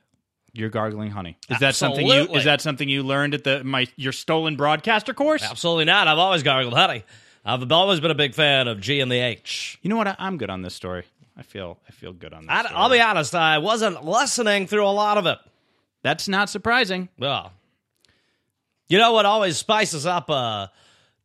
You're 0.55 0.69
gargling 0.69 1.11
honey. 1.11 1.37
Is 1.49 1.59
that 1.59 1.75
something 1.75 2.07
you? 2.07 2.27
Is 2.33 2.45
that 2.45 2.61
something 2.61 2.87
you 2.87 3.03
learned 3.03 3.33
at 3.33 3.43
the 3.43 3.63
my 3.63 3.87
your 3.97 4.13
stolen 4.13 4.55
broadcaster 4.55 5.13
course? 5.13 5.43
Absolutely 5.43 5.85
not. 5.85 6.07
I've 6.07 6.17
always 6.17 6.43
gargled 6.43 6.73
honey. 6.73 7.03
I've 7.43 7.69
always 7.71 7.99
been 7.99 8.11
a 8.11 8.15
big 8.15 8.33
fan 8.33 8.67
of 8.67 8.79
G 8.79 9.01
and 9.01 9.11
the 9.11 9.19
H. 9.19 9.77
You 9.81 9.89
know 9.89 9.97
what? 9.97 10.07
I, 10.07 10.15
I'm 10.17 10.37
good 10.37 10.49
on 10.49 10.61
this 10.61 10.73
story. 10.73 11.03
I 11.37 11.43
feel 11.43 11.77
I 11.87 11.91
feel 11.91 12.13
good 12.13 12.33
on 12.33 12.43
this. 12.43 12.49
I, 12.49 12.61
story. 12.61 12.73
I'll 12.75 12.89
be 12.89 13.01
honest. 13.01 13.35
I 13.35 13.57
wasn't 13.57 14.05
listening 14.05 14.67
through 14.67 14.85
a 14.85 14.89
lot 14.89 15.17
of 15.17 15.25
it. 15.25 15.37
That's 16.01 16.27
not 16.27 16.49
surprising. 16.49 17.09
Well, 17.19 17.51
you 18.87 18.97
know 18.97 19.11
what 19.11 19.25
always 19.25 19.57
spices 19.57 20.05
up 20.05 20.29
a 20.29 20.71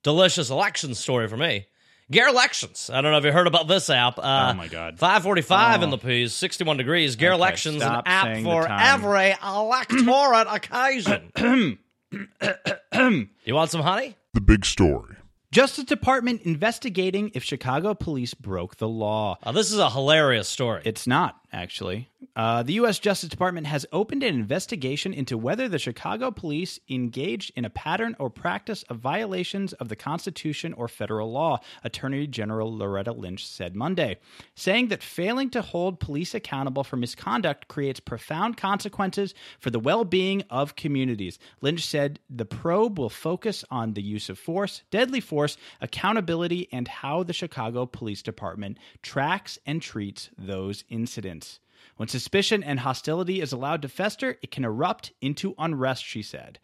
delicious 0.03 0.51
election 0.51 0.95
story 0.95 1.29
for 1.29 1.37
me? 1.37 1.67
Gear 2.11 2.27
Elections. 2.29 2.91
I 2.93 3.01
don't 3.01 3.13
know 3.13 3.19
if 3.19 3.25
you 3.25 3.31
heard 3.33 3.47
about 3.47 3.69
this 3.69 3.89
app. 3.89 4.19
Uh, 4.19 4.51
Oh, 4.51 4.55
my 4.55 4.67
God. 4.69 4.99
545 4.99 5.83
in 5.83 5.89
Oh. 5.89 5.91
the 5.93 5.99
P's, 5.99 6.35
61 6.35 6.77
degrees. 6.77 7.15
Gear 7.17 7.31
Okay, 7.33 7.37
Elections, 7.39 7.77
an 7.77 7.81
stop 7.83 8.03
app 8.07 8.25
saying 8.25 8.45
the 8.45 8.51
for 8.51 8.67
time. 8.67 8.81
every 8.83 9.35
electorate 9.45 10.47
occasion. 10.51 11.79
you 13.45 13.55
want 13.55 13.71
some 13.71 13.83
honey? 13.83 14.17
The 14.35 14.41
big 14.41 14.65
story. 14.65 15.17
Justice 15.53 15.85
Department 15.85 16.43
investigating 16.43 17.33
if 17.35 17.43
Chicago 17.43 17.93
police 17.95 18.35
broke 18.35 18.77
the 18.77 18.89
law. 18.89 19.37
Uh, 19.43 19.51
this 19.53 19.73
is 19.73 19.79
a 19.79 19.91
hilarious 19.91 20.49
story. 20.49 20.83
It's 20.85 21.07
not, 21.09 21.41
actually. 21.53 22.09
Uh, 22.37 22.63
the 22.63 22.75
U.S. 22.75 22.99
Justice 22.99 23.29
Department 23.29 23.67
has 23.67 23.85
opened 23.93 24.23
an 24.23 24.35
investigation 24.35 25.13
into 25.13 25.37
whether 25.37 25.69
the 25.69 25.79
Chicago 25.79 26.31
police 26.31 26.79
engaged 26.89 27.53
in 27.57 27.65
a 27.65 27.71
pattern 27.71 28.15
or 28.19 28.31
practice 28.31 28.85
of 28.85 28.99
violations 28.99 29.73
of 29.75 29.89
the 29.89 29.97
Constitution 29.97 30.73
or 30.75 30.87
federal 30.87 31.33
law, 31.33 31.59
Attorney 31.83 32.27
General 32.27 32.75
Loretta 32.77 33.13
Lynch 33.13 33.47
said 33.47 33.75
Monday, 33.75 34.19
saying 34.55 34.89
that 34.89 35.03
failing 35.03 35.51
to 35.51 35.63
hold 35.63 35.99
police 35.99 36.35
accountable 36.35 36.85
for 36.85 36.97
misconduct 36.97 37.67
creates 37.67 37.99
profound 37.99 38.57
consequences 38.57 39.35
for 39.59 39.71
the 39.71 39.81
well 39.81 40.05
being 40.05 40.43
of 40.51 40.77
communities. 40.77 41.39
Lynch 41.61 41.85
said 41.85 42.21
the 42.31 42.45
probe 42.45 42.99
will 42.99 43.11
focus 43.11 43.65
on 43.71 43.95
the 43.95 44.03
use 44.03 44.29
of 44.29 44.39
force, 44.39 44.83
deadly 44.91 45.21
force, 45.21 45.57
accountability, 45.81 46.69
and 46.71 46.87
how 46.87 47.23
the 47.25 47.33
Chicago 47.33 47.87
Police 47.87 48.23
Department 48.23 48.79
tracks 49.03 49.59
and 49.67 49.83
treats 49.83 50.31
those 50.39 50.85
incidents. 50.89 51.59
When 52.01 52.09
suspicion 52.09 52.63
and 52.63 52.81
hostility 52.81 53.43
is 53.43 53.53
allowed 53.53 53.83
to 53.83 53.89
fester, 53.89 54.39
it 54.41 54.51
can 54.51 54.65
erupt 54.65 55.13
into 55.21 55.55
unrest, 55.59 56.03
she 56.03 56.23
said. 56.23 56.59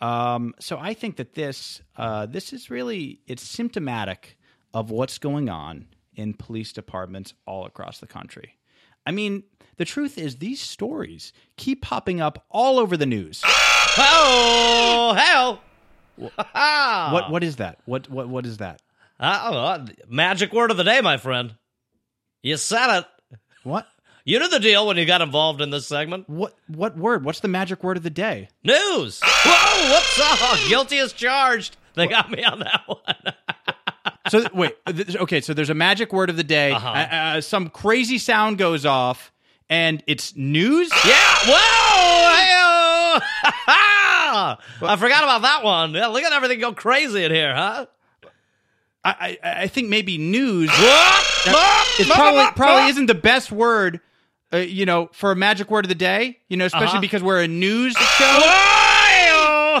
Um, 0.00 0.54
so 0.60 0.78
I 0.78 0.94
think 0.94 1.16
that 1.16 1.34
this 1.34 1.82
uh, 1.96 2.26
this 2.26 2.52
is 2.52 2.70
really 2.70 3.18
it's 3.26 3.42
symptomatic 3.42 4.38
of 4.72 4.92
what's 4.92 5.18
going 5.18 5.48
on 5.48 5.88
in 6.14 6.34
police 6.34 6.72
departments 6.72 7.34
all 7.46 7.66
across 7.66 7.98
the 7.98 8.06
country. 8.06 8.58
I 9.04 9.10
mean, 9.10 9.42
the 9.76 9.84
truth 9.84 10.16
is 10.16 10.36
these 10.36 10.60
stories 10.60 11.32
keep 11.56 11.82
popping 11.82 12.20
up 12.20 12.46
all 12.48 12.78
over 12.78 12.96
the 12.96 13.06
news. 13.06 13.42
Oh, 13.98 15.14
hell. 15.16 15.62
what? 17.12 17.28
What 17.28 17.42
is 17.42 17.56
that? 17.56 17.80
What 17.86 18.08
what 18.08 18.28
what 18.28 18.46
is 18.46 18.58
that? 18.58 18.80
Uh, 19.18 19.84
magic 20.08 20.52
word 20.52 20.70
of 20.70 20.76
the 20.76 20.84
day, 20.84 21.00
my 21.00 21.16
friend. 21.16 21.56
You 22.40 22.56
said 22.56 23.00
it. 23.00 23.06
What? 23.64 23.88
You 24.24 24.38
know 24.38 24.48
the 24.48 24.60
deal 24.60 24.86
when 24.86 24.96
you 24.96 25.06
got 25.06 25.22
involved 25.22 25.60
in 25.60 25.70
this 25.70 25.86
segment? 25.86 26.28
What 26.28 26.54
what 26.68 26.96
word? 26.96 27.24
What's 27.24 27.40
the 27.40 27.48
magic 27.48 27.82
word 27.82 27.96
of 27.96 28.02
the 28.02 28.10
day? 28.10 28.48
News. 28.62 29.20
Whoa, 29.22 29.92
what's 29.92 30.20
up? 30.20 30.68
Guilty 30.68 30.98
as 30.98 31.12
charged. 31.12 31.76
They 31.94 32.06
got 32.06 32.30
me 32.30 32.44
on 32.44 32.60
that 32.60 32.82
one. 32.86 33.34
So 34.28 34.46
wait, 34.54 34.76
okay. 34.86 35.40
So 35.40 35.54
there's 35.54 35.70
a 35.70 35.74
magic 35.74 36.12
word 36.12 36.30
of 36.30 36.36
the 36.36 36.44
day. 36.44 36.72
Uh-huh. 36.72 36.88
Uh, 36.88 37.14
uh, 37.14 37.40
some 37.40 37.70
crazy 37.70 38.18
sound 38.18 38.58
goes 38.58 38.84
off, 38.86 39.32
and 39.68 40.02
it's 40.06 40.36
news. 40.36 40.90
Yeah. 41.04 41.34
Whoa. 41.46 41.56
I 44.32 44.96
forgot 44.98 45.24
about 45.24 45.42
that 45.42 45.64
one. 45.64 45.94
Yeah, 45.94 46.06
look 46.08 46.22
at 46.22 46.32
everything 46.32 46.60
go 46.60 46.72
crazy 46.72 47.24
in 47.24 47.32
here, 47.32 47.54
huh? 47.54 47.86
I 49.02 49.38
I, 49.42 49.62
I 49.62 49.66
think 49.68 49.88
maybe 49.88 50.18
news. 50.18 50.70
It 50.72 52.08
probably 52.08 52.46
probably 52.54 52.90
isn't 52.90 53.06
the 53.06 53.14
best 53.14 53.50
word. 53.50 54.00
Uh, 54.52 54.56
you 54.58 54.84
know, 54.84 55.08
for 55.12 55.30
a 55.30 55.36
magic 55.36 55.70
word 55.70 55.84
of 55.84 55.88
the 55.88 55.94
day. 55.94 56.38
You 56.48 56.56
know, 56.56 56.64
especially 56.66 56.86
Uh-huh. 56.88 57.00
because 57.00 57.22
we're 57.22 57.40
a 57.42 57.48
news 57.48 57.94
show. 58.18 59.80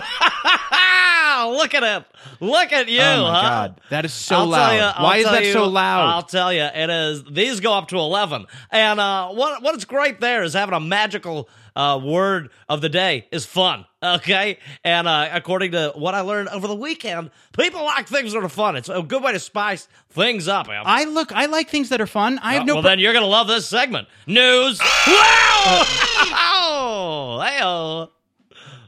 Whoa! 1.46 1.56
Look 1.56 1.74
at 1.74 1.82
it. 1.82 2.04
Look 2.40 2.72
at 2.72 2.88
you. 2.88 3.00
oh 3.00 3.22
my 3.22 3.34
huh? 3.34 3.42
god, 3.42 3.80
that 3.90 4.04
is 4.04 4.12
so 4.12 4.36
I'll 4.36 4.46
loud. 4.46 4.72
You, 4.74 5.04
Why 5.04 5.16
is 5.18 5.24
that 5.24 5.44
you- 5.44 5.52
so 5.52 5.68
loud? 5.68 6.06
I'll 6.08 6.22
tell 6.22 6.52
you, 6.52 6.62
it 6.62 6.90
is. 6.90 7.24
These 7.24 7.60
go 7.60 7.72
up 7.72 7.88
to 7.88 7.96
eleven, 7.96 8.46
and 8.70 9.00
uh, 9.00 9.28
what 9.30 9.62
what's 9.62 9.84
great 9.84 10.20
there 10.20 10.42
is 10.42 10.54
having 10.54 10.74
a 10.74 10.80
magical 10.80 11.48
uh, 11.76 12.00
word 12.02 12.50
of 12.68 12.80
the 12.80 12.88
day 12.88 13.26
is 13.30 13.46
fun. 13.46 13.86
Okay, 14.02 14.58
and 14.82 15.06
uh, 15.06 15.28
according 15.32 15.72
to 15.72 15.92
what 15.94 16.14
I 16.14 16.20
learned 16.22 16.48
over 16.48 16.66
the 16.66 16.74
weekend, 16.74 17.30
people 17.56 17.84
like 17.84 18.08
things 18.08 18.32
that 18.32 18.42
are 18.42 18.48
fun. 18.48 18.76
It's 18.76 18.88
a 18.88 19.02
good 19.02 19.22
way 19.22 19.32
to 19.32 19.38
spice 19.38 19.88
things 20.10 20.48
up. 20.48 20.68
Em. 20.68 20.82
I 20.86 21.04
look. 21.04 21.32
I 21.32 21.46
like 21.46 21.68
things 21.68 21.90
that 21.90 22.00
are 22.00 22.06
fun. 22.06 22.38
I 22.42 22.54
have 22.54 22.66
no. 22.66 22.74
well, 22.74 22.82
pro- 22.82 22.90
then 22.92 22.98
you're 22.98 23.12
gonna 23.12 23.26
love 23.26 23.46
this 23.46 23.68
segment. 23.68 24.08
News. 24.26 24.80
Wow! 25.62 25.82
oh, 26.62 27.40
hey-o. 27.44 28.10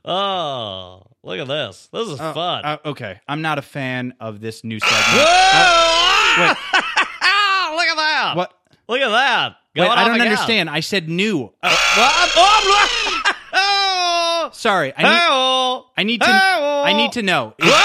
oh, 0.05 1.02
look 1.23 1.39
at 1.39 1.47
this. 1.49 1.89
This 1.93 2.09
is 2.09 2.19
fun. 2.19 2.65
Uh, 2.65 2.79
okay, 2.87 3.21
I'm 3.29 3.43
not 3.43 3.59
a 3.59 3.63
fan 3.63 4.15
of 4.21 4.41
this 4.41 4.65
new 4.65 4.79
segment. 4.81 5.03
Wait. 6.39 6.57
Look 7.73 7.87
at 7.89 7.97
that. 7.97 8.33
What? 8.37 8.53
Look 8.89 9.01
at 9.01 9.09
that. 9.09 9.57
Wait, 9.77 9.89
I 9.89 10.07
don't 10.07 10.21
understand. 10.21 10.69
I 10.71 10.81
said 10.81 11.09
new. 11.09 11.51
Uh, 11.63 11.75
Oh, 12.35 13.33
oh, 13.55 14.51
sorry. 14.53 14.93
I 14.97 15.03
need. 15.03 15.19
oh, 15.31 15.87
I 15.97 16.03
need 16.03 16.21
to. 16.21 16.27
oh. 16.29 16.83
I 16.85 16.93
need 16.93 17.13
to 17.13 17.23
know. 17.23 17.55
Whoa, 17.59 17.67
look 17.67 17.75
at 17.75 17.79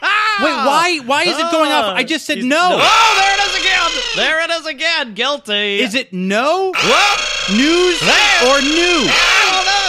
that. 0.00 0.40
Wait, 0.42 0.54
why? 0.66 1.00
Why 1.06 1.22
is 1.22 1.38
it 1.38 1.50
going 1.52 1.70
off? 1.72 1.96
I 1.96 2.04
just 2.04 2.26
said 2.26 2.38
He's- 2.38 2.46
no. 2.48 2.78
Oh, 2.80 3.14
there 3.20 3.34
it 3.34 3.40
is 3.48 3.60
again. 3.60 3.90
There 4.16 4.44
it 4.44 4.50
is 4.50 4.66
again. 4.66 5.14
Guilty. 5.14 5.80
Is 5.80 5.94
it 5.94 6.12
no 6.12 6.72
news 7.52 8.00
There. 8.00 8.48
or 8.48 8.60
new? 8.62 9.06
Know. 9.06 9.33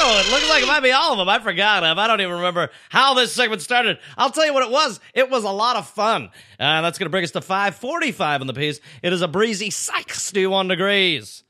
It 0.07 0.31
looks 0.31 0.49
like 0.49 0.63
it 0.63 0.67
might 0.67 0.81
be 0.81 0.91
all 0.91 1.13
of 1.13 1.17
them. 1.17 1.29
I 1.29 1.39
forgot. 1.39 1.83
Em. 1.83 1.97
I 1.99 2.07
don't 2.07 2.21
even 2.21 2.35
remember 2.35 2.69
how 2.89 3.13
this 3.13 3.31
segment 3.31 3.61
started. 3.61 3.97
I'll 4.17 4.29
tell 4.29 4.45
you 4.45 4.53
what 4.53 4.63
it 4.63 4.71
was. 4.71 4.99
It 5.13 5.29
was 5.29 5.43
a 5.43 5.49
lot 5.51 5.75
of 5.75 5.87
fun. 5.87 6.29
And 6.59 6.85
that's 6.85 6.97
going 6.97 7.07
to 7.07 7.11
bring 7.11 7.23
us 7.23 7.31
to 7.31 7.41
545 7.41 8.41
in 8.41 8.47
the 8.47 8.53
piece. 8.53 8.79
It 9.01 9.13
is 9.13 9.21
a 9.21 9.27
breezy 9.27 9.69
61 9.69 10.67
degrees. 10.67 11.43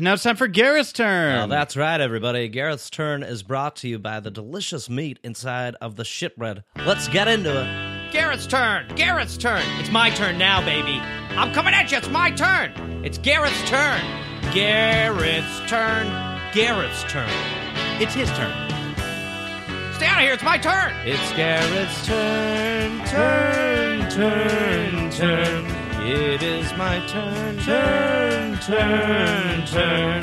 Now 0.00 0.14
it's 0.14 0.22
time 0.22 0.36
for 0.36 0.48
Gareth's 0.48 0.92
turn. 0.92 1.38
Oh, 1.38 1.46
that's 1.46 1.76
right, 1.76 2.00
everybody. 2.00 2.48
Gareth's 2.48 2.90
turn 2.90 3.22
is 3.22 3.42
brought 3.42 3.76
to 3.76 3.88
you 3.88 3.98
by 3.98 4.18
the 4.18 4.30
delicious 4.30 4.90
meat 4.90 5.20
inside 5.22 5.76
of 5.80 5.96
the 5.96 6.02
shitbread. 6.02 6.64
Let's 6.84 7.06
get 7.08 7.28
into 7.28 7.50
it. 7.50 8.12
Gareth's 8.12 8.46
turn. 8.46 8.88
Gareth's 8.96 9.36
turn. 9.36 9.62
It's 9.78 9.90
my 9.90 10.10
turn 10.10 10.38
now, 10.38 10.64
baby. 10.64 10.98
I'm 11.36 11.52
coming 11.52 11.74
at 11.74 11.92
you. 11.92 11.98
It's 11.98 12.08
my 12.08 12.30
turn. 12.30 12.72
It's 13.04 13.18
Gareth's 13.18 13.68
turn. 13.68 14.00
Gareth's 14.52 15.60
turn. 15.70 16.06
Gareth's 16.52 17.04
turn. 17.04 17.63
It's 18.00 18.14
his 18.14 18.28
turn. 18.30 18.52
Stay 19.94 20.06
out 20.06 20.18
of 20.18 20.24
here. 20.24 20.34
It's 20.34 20.42
my 20.42 20.58
turn. 20.58 20.92
It's 21.04 21.32
Gareth's 21.32 22.06
turn, 22.06 22.98
turn, 23.06 24.10
turn, 24.10 25.10
turn. 25.10 25.66
It 26.06 26.42
is 26.42 26.72
my 26.76 26.98
turn, 27.06 27.58
turn, 27.60 28.58
turn, 28.58 29.66
turn. 29.66 30.22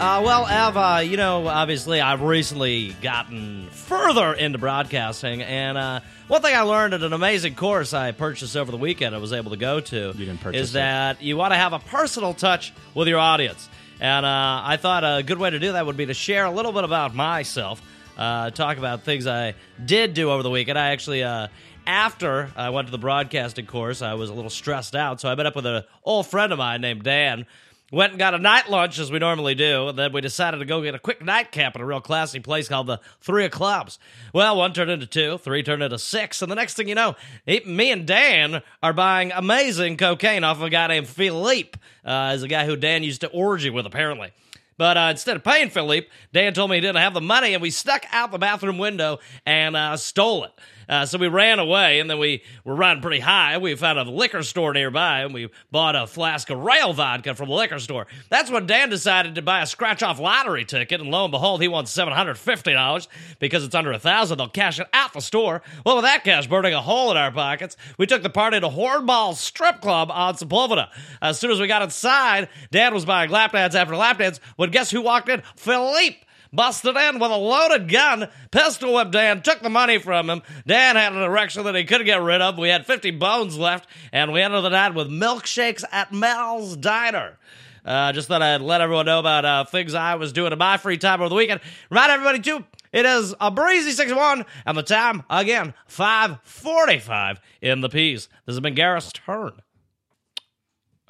Uh, 0.00 0.20
well, 0.24 0.46
Ev, 0.48 0.76
uh, 0.76 1.00
you 1.04 1.16
know, 1.16 1.46
obviously, 1.46 2.00
I've 2.00 2.22
recently 2.22 2.94
gotten 3.02 3.68
further 3.70 4.32
into 4.32 4.58
broadcasting, 4.58 5.42
and 5.42 5.76
uh, 5.78 6.00
one 6.26 6.42
thing 6.42 6.56
I 6.56 6.62
learned 6.62 6.94
at 6.94 7.02
an 7.02 7.12
amazing 7.12 7.54
course 7.54 7.92
I 7.94 8.10
purchased 8.12 8.56
over 8.56 8.72
the 8.72 8.78
weekend, 8.78 9.14
I 9.14 9.18
was 9.18 9.32
able 9.32 9.50
to 9.52 9.56
go 9.56 9.78
to, 9.78 9.96
You 9.96 10.12
didn't 10.12 10.40
purchase 10.40 10.60
is 10.62 10.70
it. 10.70 10.74
that 10.74 11.22
you 11.22 11.36
want 11.36 11.52
to 11.52 11.56
have 11.56 11.72
a 11.72 11.78
personal 11.78 12.34
touch 12.34 12.72
with 12.94 13.06
your 13.06 13.18
audience. 13.20 13.68
And 14.00 14.26
uh, 14.26 14.62
I 14.64 14.76
thought 14.78 15.04
a 15.04 15.22
good 15.22 15.38
way 15.38 15.50
to 15.50 15.58
do 15.58 15.72
that 15.72 15.86
would 15.86 15.96
be 15.96 16.06
to 16.06 16.14
share 16.14 16.44
a 16.44 16.50
little 16.50 16.72
bit 16.72 16.84
about 16.84 17.14
myself, 17.14 17.80
uh, 18.16 18.50
talk 18.50 18.78
about 18.78 19.02
things 19.02 19.26
I 19.26 19.54
did 19.84 20.14
do 20.14 20.30
over 20.30 20.42
the 20.42 20.50
weekend. 20.50 20.78
I 20.78 20.90
actually, 20.90 21.22
uh, 21.22 21.48
after 21.86 22.50
I 22.56 22.70
went 22.70 22.88
to 22.88 22.92
the 22.92 22.98
broadcasting 22.98 23.66
course, 23.66 24.02
I 24.02 24.14
was 24.14 24.30
a 24.30 24.34
little 24.34 24.50
stressed 24.50 24.96
out, 24.96 25.20
so 25.20 25.28
I 25.28 25.34
met 25.34 25.46
up 25.46 25.56
with 25.56 25.66
an 25.66 25.84
old 26.04 26.26
friend 26.26 26.52
of 26.52 26.58
mine 26.58 26.80
named 26.80 27.02
Dan. 27.04 27.46
Went 27.92 28.12
and 28.12 28.18
got 28.18 28.32
a 28.32 28.38
night 28.38 28.70
lunch 28.70 28.98
as 28.98 29.12
we 29.12 29.18
normally 29.18 29.54
do, 29.54 29.88
and 29.88 29.98
then 29.98 30.14
we 30.14 30.22
decided 30.22 30.56
to 30.56 30.64
go 30.64 30.80
get 30.80 30.94
a 30.94 30.98
quick 30.98 31.22
nightcap 31.22 31.76
at 31.76 31.82
a 31.82 31.84
real 31.84 32.00
classy 32.00 32.40
place 32.40 32.66
called 32.66 32.86
the 32.86 33.00
Three 33.20 33.44
of 33.44 33.50
Clubs. 33.50 33.98
Well, 34.32 34.56
one 34.56 34.72
turned 34.72 34.90
into 34.90 35.04
two, 35.04 35.36
three 35.36 35.62
turned 35.62 35.82
into 35.82 35.98
six, 35.98 36.40
and 36.40 36.50
the 36.50 36.54
next 36.54 36.72
thing 36.72 36.88
you 36.88 36.94
know, 36.94 37.16
me 37.46 37.92
and 37.92 38.06
Dan 38.06 38.62
are 38.82 38.94
buying 38.94 39.30
amazing 39.30 39.98
cocaine 39.98 40.42
off 40.42 40.56
of 40.56 40.62
a 40.62 40.70
guy 40.70 40.86
named 40.86 41.06
Philippe, 41.06 41.78
uh, 42.02 42.32
is 42.34 42.42
a 42.42 42.48
guy 42.48 42.64
who 42.64 42.76
Dan 42.76 43.02
used 43.02 43.20
to 43.20 43.28
orgy 43.28 43.68
with 43.68 43.84
apparently. 43.84 44.32
But 44.78 44.96
uh, 44.96 45.08
instead 45.10 45.36
of 45.36 45.44
paying 45.44 45.68
Philippe, 45.68 46.08
Dan 46.32 46.54
told 46.54 46.70
me 46.70 46.78
he 46.78 46.80
didn't 46.80 46.96
have 46.96 47.12
the 47.12 47.20
money, 47.20 47.52
and 47.52 47.60
we 47.60 47.70
stuck 47.70 48.06
out 48.10 48.30
the 48.30 48.38
bathroom 48.38 48.78
window 48.78 49.18
and 49.44 49.76
uh, 49.76 49.98
stole 49.98 50.44
it. 50.44 50.52
Uh, 50.88 51.06
so 51.06 51.18
we 51.18 51.28
ran 51.28 51.58
away, 51.58 52.00
and 52.00 52.08
then 52.10 52.18
we 52.18 52.42
were 52.64 52.74
riding 52.74 53.02
pretty 53.02 53.20
high. 53.20 53.58
We 53.58 53.74
found 53.74 53.98
a 53.98 54.02
liquor 54.02 54.42
store 54.42 54.72
nearby, 54.72 55.20
and 55.20 55.32
we 55.32 55.48
bought 55.70 55.96
a 55.96 56.06
flask 56.06 56.50
of 56.50 56.58
rail 56.58 56.92
vodka 56.92 57.34
from 57.34 57.48
the 57.48 57.54
liquor 57.54 57.78
store. 57.78 58.06
That's 58.28 58.50
when 58.50 58.66
Dan 58.66 58.90
decided 58.90 59.34
to 59.34 59.42
buy 59.42 59.62
a 59.62 59.66
scratch-off 59.66 60.18
lottery 60.18 60.64
ticket, 60.64 61.00
and 61.00 61.10
lo 61.10 61.24
and 61.24 61.32
behold, 61.32 61.62
he 61.62 61.68
won 61.68 61.86
seven 61.86 62.12
hundred 62.12 62.38
fifty 62.38 62.72
dollars 62.72 63.08
because 63.38 63.64
it's 63.64 63.74
under 63.74 63.92
a 63.92 63.98
thousand. 63.98 64.38
They'll 64.38 64.48
cash 64.48 64.80
it 64.80 64.88
at 64.92 65.12
the 65.12 65.20
store. 65.20 65.62
Well, 65.84 65.96
with 65.96 66.04
that 66.04 66.24
cash 66.24 66.46
burning 66.46 66.74
a 66.74 66.80
hole 66.80 67.10
in 67.10 67.16
our 67.16 67.32
pockets, 67.32 67.76
we 67.98 68.06
took 68.06 68.22
the 68.22 68.30
party 68.30 68.60
to 68.60 68.68
Hornball 68.68 69.34
Strip 69.34 69.80
Club 69.80 70.10
on 70.10 70.34
Sepulveda. 70.34 70.88
As 71.20 71.38
soon 71.38 71.50
as 71.50 71.60
we 71.60 71.66
got 71.66 71.82
inside, 71.82 72.48
Dan 72.70 72.94
was 72.94 73.04
buying 73.04 73.30
lap 73.30 73.52
dance 73.52 73.74
after 73.74 73.96
lap 73.96 74.18
dance. 74.18 74.40
When 74.56 74.70
guess 74.70 74.90
who 74.90 75.02
walked 75.02 75.28
in? 75.28 75.42
Philippe 75.56 76.18
busted 76.52 76.96
in 76.96 77.18
with 77.18 77.30
a 77.30 77.36
loaded 77.36 77.88
gun, 77.88 78.28
pistol 78.50 78.94
whipped 78.94 79.12
Dan, 79.12 79.42
took 79.42 79.60
the 79.60 79.70
money 79.70 79.98
from 79.98 80.28
him. 80.28 80.42
Dan 80.66 80.96
had 80.96 81.12
an 81.12 81.22
erection 81.22 81.64
that 81.64 81.74
he 81.74 81.84
couldn't 81.84 82.06
get 82.06 82.20
rid 82.22 82.40
of. 82.40 82.58
We 82.58 82.68
had 82.68 82.86
50 82.86 83.12
bones 83.12 83.56
left, 83.56 83.88
and 84.12 84.32
we 84.32 84.40
ended 84.40 84.64
the 84.64 84.70
night 84.70 84.94
with 84.94 85.08
milkshakes 85.08 85.84
at 85.90 86.12
Mel's 86.12 86.76
Diner. 86.76 87.38
Uh, 87.84 88.12
just 88.12 88.28
thought 88.28 88.42
I'd 88.42 88.60
let 88.60 88.80
everyone 88.80 89.06
know 89.06 89.18
about 89.18 89.44
uh, 89.44 89.64
things 89.64 89.94
I 89.94 90.14
was 90.14 90.32
doing 90.32 90.52
in 90.52 90.58
my 90.58 90.76
free 90.76 90.98
time 90.98 91.20
over 91.20 91.28
the 91.28 91.34
weekend. 91.34 91.60
Remind 91.90 92.12
everybody, 92.12 92.38
too, 92.38 92.64
it 92.92 93.06
is 93.06 93.34
a 93.40 93.50
breezy 93.50 93.90
61, 93.90 94.44
and 94.66 94.78
the 94.78 94.82
time, 94.82 95.24
again, 95.28 95.74
545 95.86 97.40
in 97.60 97.80
the 97.80 97.88
piece. 97.88 98.26
This 98.46 98.54
has 98.54 98.60
been 98.60 98.74
Gareth's 98.74 99.12
turn. 99.12 99.52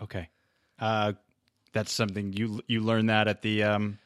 Okay. 0.01 0.31
Uh, 0.79 1.13
that's 1.73 1.93
something 1.93 2.33
you 2.33 2.61
you 2.67 2.81
learned 2.81 3.09
that 3.09 3.29
at 3.29 3.43
the 3.43 3.63
um 3.63 3.99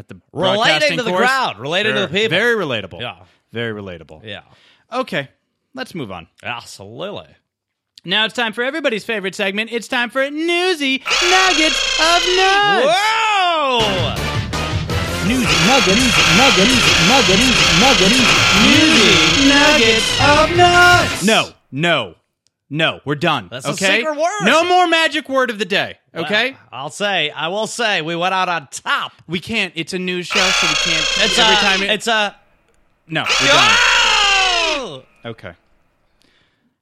at 0.00 0.08
the 0.08 0.20
Relating 0.32 0.96
to 0.96 1.02
the 1.04 1.10
course? 1.10 1.20
crowd, 1.20 1.58
relating 1.60 1.94
to 1.94 2.00
the 2.00 2.08
people. 2.08 2.30
Very 2.30 2.56
relatable. 2.56 3.00
Yeah. 3.00 3.16
Very 3.52 3.72
relatable. 3.80 4.24
Yeah. 4.24 4.42
Okay. 4.92 5.28
Let's 5.74 5.94
move 5.94 6.10
on. 6.10 6.26
Absolutely. 6.42 7.28
Now 8.04 8.24
it's 8.24 8.34
time 8.34 8.52
for 8.54 8.62
everybody's 8.64 9.04
favorite 9.04 9.34
segment. 9.34 9.70
It's 9.72 9.86
time 9.86 10.08
for 10.10 10.28
Newsy 10.30 10.98
Nuggets 10.98 12.00
of 12.00 12.20
Nuts. 12.34 12.86
Whoa! 12.88 14.14
Newsy 15.28 15.58
Nuggets, 15.68 16.16
Nuggets, 16.40 16.80
Nuggets, 17.06 17.46
Nuggets, 17.78 18.18
Newsy 18.66 19.48
Nuggets 19.48 20.20
of 20.20 20.56
Nuts. 20.56 21.24
No, 21.24 21.50
no, 21.70 22.14
no. 22.70 23.00
We're 23.04 23.16
done. 23.16 23.48
That's 23.50 23.66
a 23.66 23.70
okay? 23.70 23.98
secret 23.98 24.16
word. 24.16 24.44
No 24.44 24.64
more 24.64 24.86
magic 24.86 25.28
word 25.28 25.50
of 25.50 25.58
the 25.58 25.64
day. 25.64 25.98
Okay? 26.14 26.56
I'll 26.72 26.90
say, 26.90 27.30
I 27.30 27.48
will 27.48 27.66
say, 27.66 28.00
we 28.00 28.16
went 28.16 28.32
out 28.32 28.48
on 28.48 28.68
top. 28.70 29.12
We 29.26 29.40
can't. 29.40 29.72
It's 29.76 29.92
a 29.92 29.98
news 29.98 30.26
show, 30.26 30.40
so 30.40 30.66
we 30.68 30.74
can't. 30.74 31.06
It's 31.18 31.38
every 31.38 31.54
a, 31.54 31.58
time. 31.58 31.82
It, 31.82 31.90
it's 31.90 32.06
a. 32.06 32.36
no. 33.06 33.22
We're 33.22 33.46
done. 33.48 33.76
Oh! 34.72 35.04
Okay. 35.24 35.54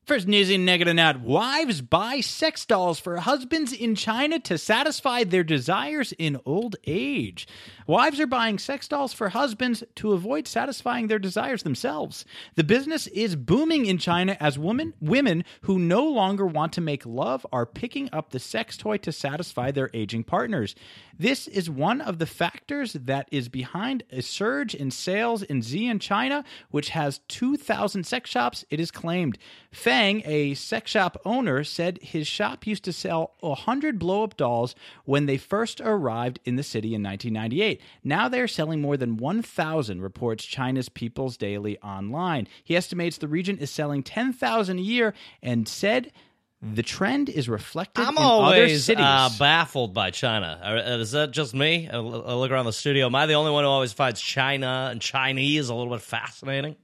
First 0.08 0.26
news 0.26 0.48
in 0.48 0.64
negative 0.64 0.94
note. 0.94 1.20
Wives 1.20 1.82
buy 1.82 2.20
sex 2.20 2.64
dolls 2.64 2.98
for 2.98 3.18
husbands 3.18 3.74
in 3.74 3.94
China 3.94 4.38
to 4.38 4.56
satisfy 4.56 5.22
their 5.22 5.44
desires 5.44 6.14
in 6.18 6.40
old 6.46 6.76
age. 6.86 7.46
Wives 7.88 8.20
are 8.20 8.26
buying 8.26 8.58
sex 8.58 8.86
dolls 8.86 9.14
for 9.14 9.30
husbands 9.30 9.82
to 9.94 10.12
avoid 10.12 10.46
satisfying 10.46 11.08
their 11.08 11.18
desires 11.18 11.62
themselves. 11.62 12.26
The 12.54 12.62
business 12.62 13.06
is 13.06 13.34
booming 13.34 13.86
in 13.86 13.96
China 13.96 14.36
as 14.38 14.58
women 14.58 14.92
women 15.00 15.42
who 15.62 15.78
no 15.78 16.04
longer 16.04 16.44
want 16.44 16.74
to 16.74 16.82
make 16.82 17.06
love 17.06 17.46
are 17.50 17.64
picking 17.64 18.10
up 18.12 18.28
the 18.28 18.40
sex 18.40 18.76
toy 18.76 18.98
to 18.98 19.10
satisfy 19.10 19.70
their 19.70 19.88
aging 19.94 20.24
partners. 20.24 20.74
This 21.18 21.48
is 21.48 21.70
one 21.70 22.02
of 22.02 22.18
the 22.18 22.26
factors 22.26 22.92
that 22.92 23.26
is 23.32 23.48
behind 23.48 24.02
a 24.12 24.20
surge 24.20 24.74
in 24.74 24.90
sales 24.90 25.42
in 25.42 25.62
Xi'an, 25.62 25.98
China, 25.98 26.44
which 26.70 26.90
has 26.90 27.20
2,000 27.28 28.04
sex 28.04 28.28
shops, 28.28 28.66
it 28.68 28.78
is 28.78 28.90
claimed. 28.90 29.38
Fang, 29.72 30.22
a 30.26 30.52
sex 30.52 30.90
shop 30.90 31.16
owner, 31.24 31.64
said 31.64 31.98
his 32.02 32.26
shop 32.26 32.66
used 32.66 32.84
to 32.84 32.92
sell 32.92 33.32
100 33.40 33.98
blow 33.98 34.24
up 34.24 34.36
dolls 34.36 34.74
when 35.06 35.24
they 35.24 35.38
first 35.38 35.80
arrived 35.80 36.38
in 36.44 36.56
the 36.56 36.62
city 36.62 36.94
in 36.94 37.02
1998. 37.02 37.77
Now 38.04 38.28
they're 38.28 38.48
selling 38.48 38.80
more 38.80 38.96
than 38.96 39.16
1,000, 39.16 40.00
reports 40.02 40.44
China's 40.44 40.88
People's 40.88 41.36
Daily 41.36 41.78
online. 41.78 42.48
He 42.64 42.76
estimates 42.76 43.18
the 43.18 43.28
region 43.28 43.58
is 43.58 43.70
selling 43.70 44.02
10,000 44.02 44.78
a 44.78 44.82
year 44.82 45.14
and 45.42 45.68
said 45.68 46.12
the 46.60 46.82
trend 46.82 47.28
is 47.28 47.48
reflected 47.48 48.02
I'm 48.04 48.16
in 48.16 48.22
other 48.22 48.26
always 48.26 48.84
cities. 48.84 49.04
uh, 49.04 49.30
baffled 49.38 49.94
by 49.94 50.10
China. 50.10 50.60
Uh, 50.88 50.98
Is 50.98 51.12
that 51.12 51.30
just 51.30 51.54
me? 51.54 51.88
I 51.88 51.98
look 51.98 52.50
around 52.50 52.64
the 52.66 52.72
studio. 52.72 53.06
Am 53.06 53.14
I 53.14 53.26
the 53.26 53.34
only 53.34 53.52
one 53.52 53.62
who 53.62 53.70
always 53.70 53.92
finds 53.92 54.20
China 54.20 54.88
and 54.90 55.00
Chinese 55.00 55.68
a 55.68 55.74
little 55.74 55.92
bit 55.92 56.02
fascinating? 56.02 56.74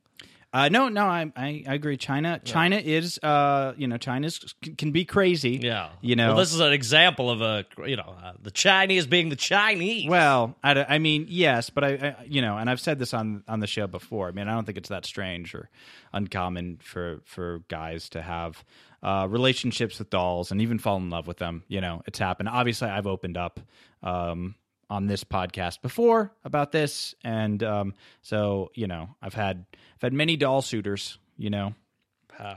Uh, 0.54 0.68
no, 0.68 0.88
no, 0.88 1.04
I, 1.04 1.32
I, 1.34 1.64
I 1.66 1.74
agree. 1.74 1.96
China, 1.96 2.40
China 2.44 2.76
is, 2.76 3.18
uh, 3.24 3.74
you 3.76 3.88
know, 3.88 3.96
China's 3.96 4.54
can 4.78 4.92
be 4.92 5.04
crazy. 5.04 5.58
Yeah. 5.60 5.88
you 6.00 6.14
know. 6.14 6.28
Well, 6.28 6.36
this 6.36 6.54
is 6.54 6.60
an 6.60 6.72
example 6.72 7.28
of 7.28 7.42
a, 7.42 7.64
you 7.84 7.96
know, 7.96 8.14
uh, 8.22 8.34
the 8.40 8.52
Chinese 8.52 9.08
being 9.08 9.30
the 9.30 9.36
Chinese. 9.36 10.08
Well, 10.08 10.54
I, 10.62 10.84
I 10.84 10.98
mean, 10.98 11.26
yes, 11.28 11.70
but 11.70 11.82
I, 11.82 11.88
I, 11.88 12.24
you 12.24 12.40
know, 12.40 12.56
and 12.56 12.70
I've 12.70 12.78
said 12.78 13.00
this 13.00 13.12
on 13.12 13.42
on 13.48 13.58
the 13.58 13.66
show 13.66 13.88
before. 13.88 14.28
I 14.28 14.30
mean, 14.30 14.46
I 14.46 14.52
don't 14.52 14.64
think 14.64 14.78
it's 14.78 14.90
that 14.90 15.04
strange 15.04 15.56
or 15.56 15.70
uncommon 16.12 16.78
for 16.80 17.20
for 17.24 17.62
guys 17.66 18.08
to 18.10 18.22
have 18.22 18.64
uh, 19.02 19.26
relationships 19.28 19.98
with 19.98 20.08
dolls 20.08 20.52
and 20.52 20.60
even 20.62 20.78
fall 20.78 20.98
in 20.98 21.10
love 21.10 21.26
with 21.26 21.38
them. 21.38 21.64
You 21.66 21.80
know, 21.80 22.02
it's 22.06 22.20
happened. 22.20 22.48
Obviously, 22.48 22.88
I've 22.88 23.08
opened 23.08 23.36
up 23.36 23.58
um, 24.04 24.54
on 24.90 25.06
this 25.06 25.24
podcast 25.24 25.82
before 25.82 26.32
about 26.44 26.72
this, 26.72 27.14
and 27.24 27.62
um, 27.62 27.94
so 28.22 28.70
you 28.74 28.86
know, 28.86 29.08
I've 29.22 29.34
had 29.34 29.64
I've 29.96 30.02
had 30.02 30.12
many 30.12 30.36
doll 30.36 30.62
suitors. 30.62 31.18
You 31.36 31.50
know, 31.50 31.74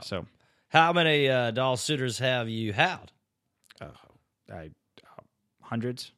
so 0.01 0.25
How 0.69 0.93
many 0.93 1.27
uh, 1.29 1.51
doll 1.51 1.77
suitors 1.77 2.19
have 2.19 2.47
you 2.49 2.73
had? 2.73 3.11
I 3.81 3.85
uh, 4.55 5.21
hundreds. 5.61 6.11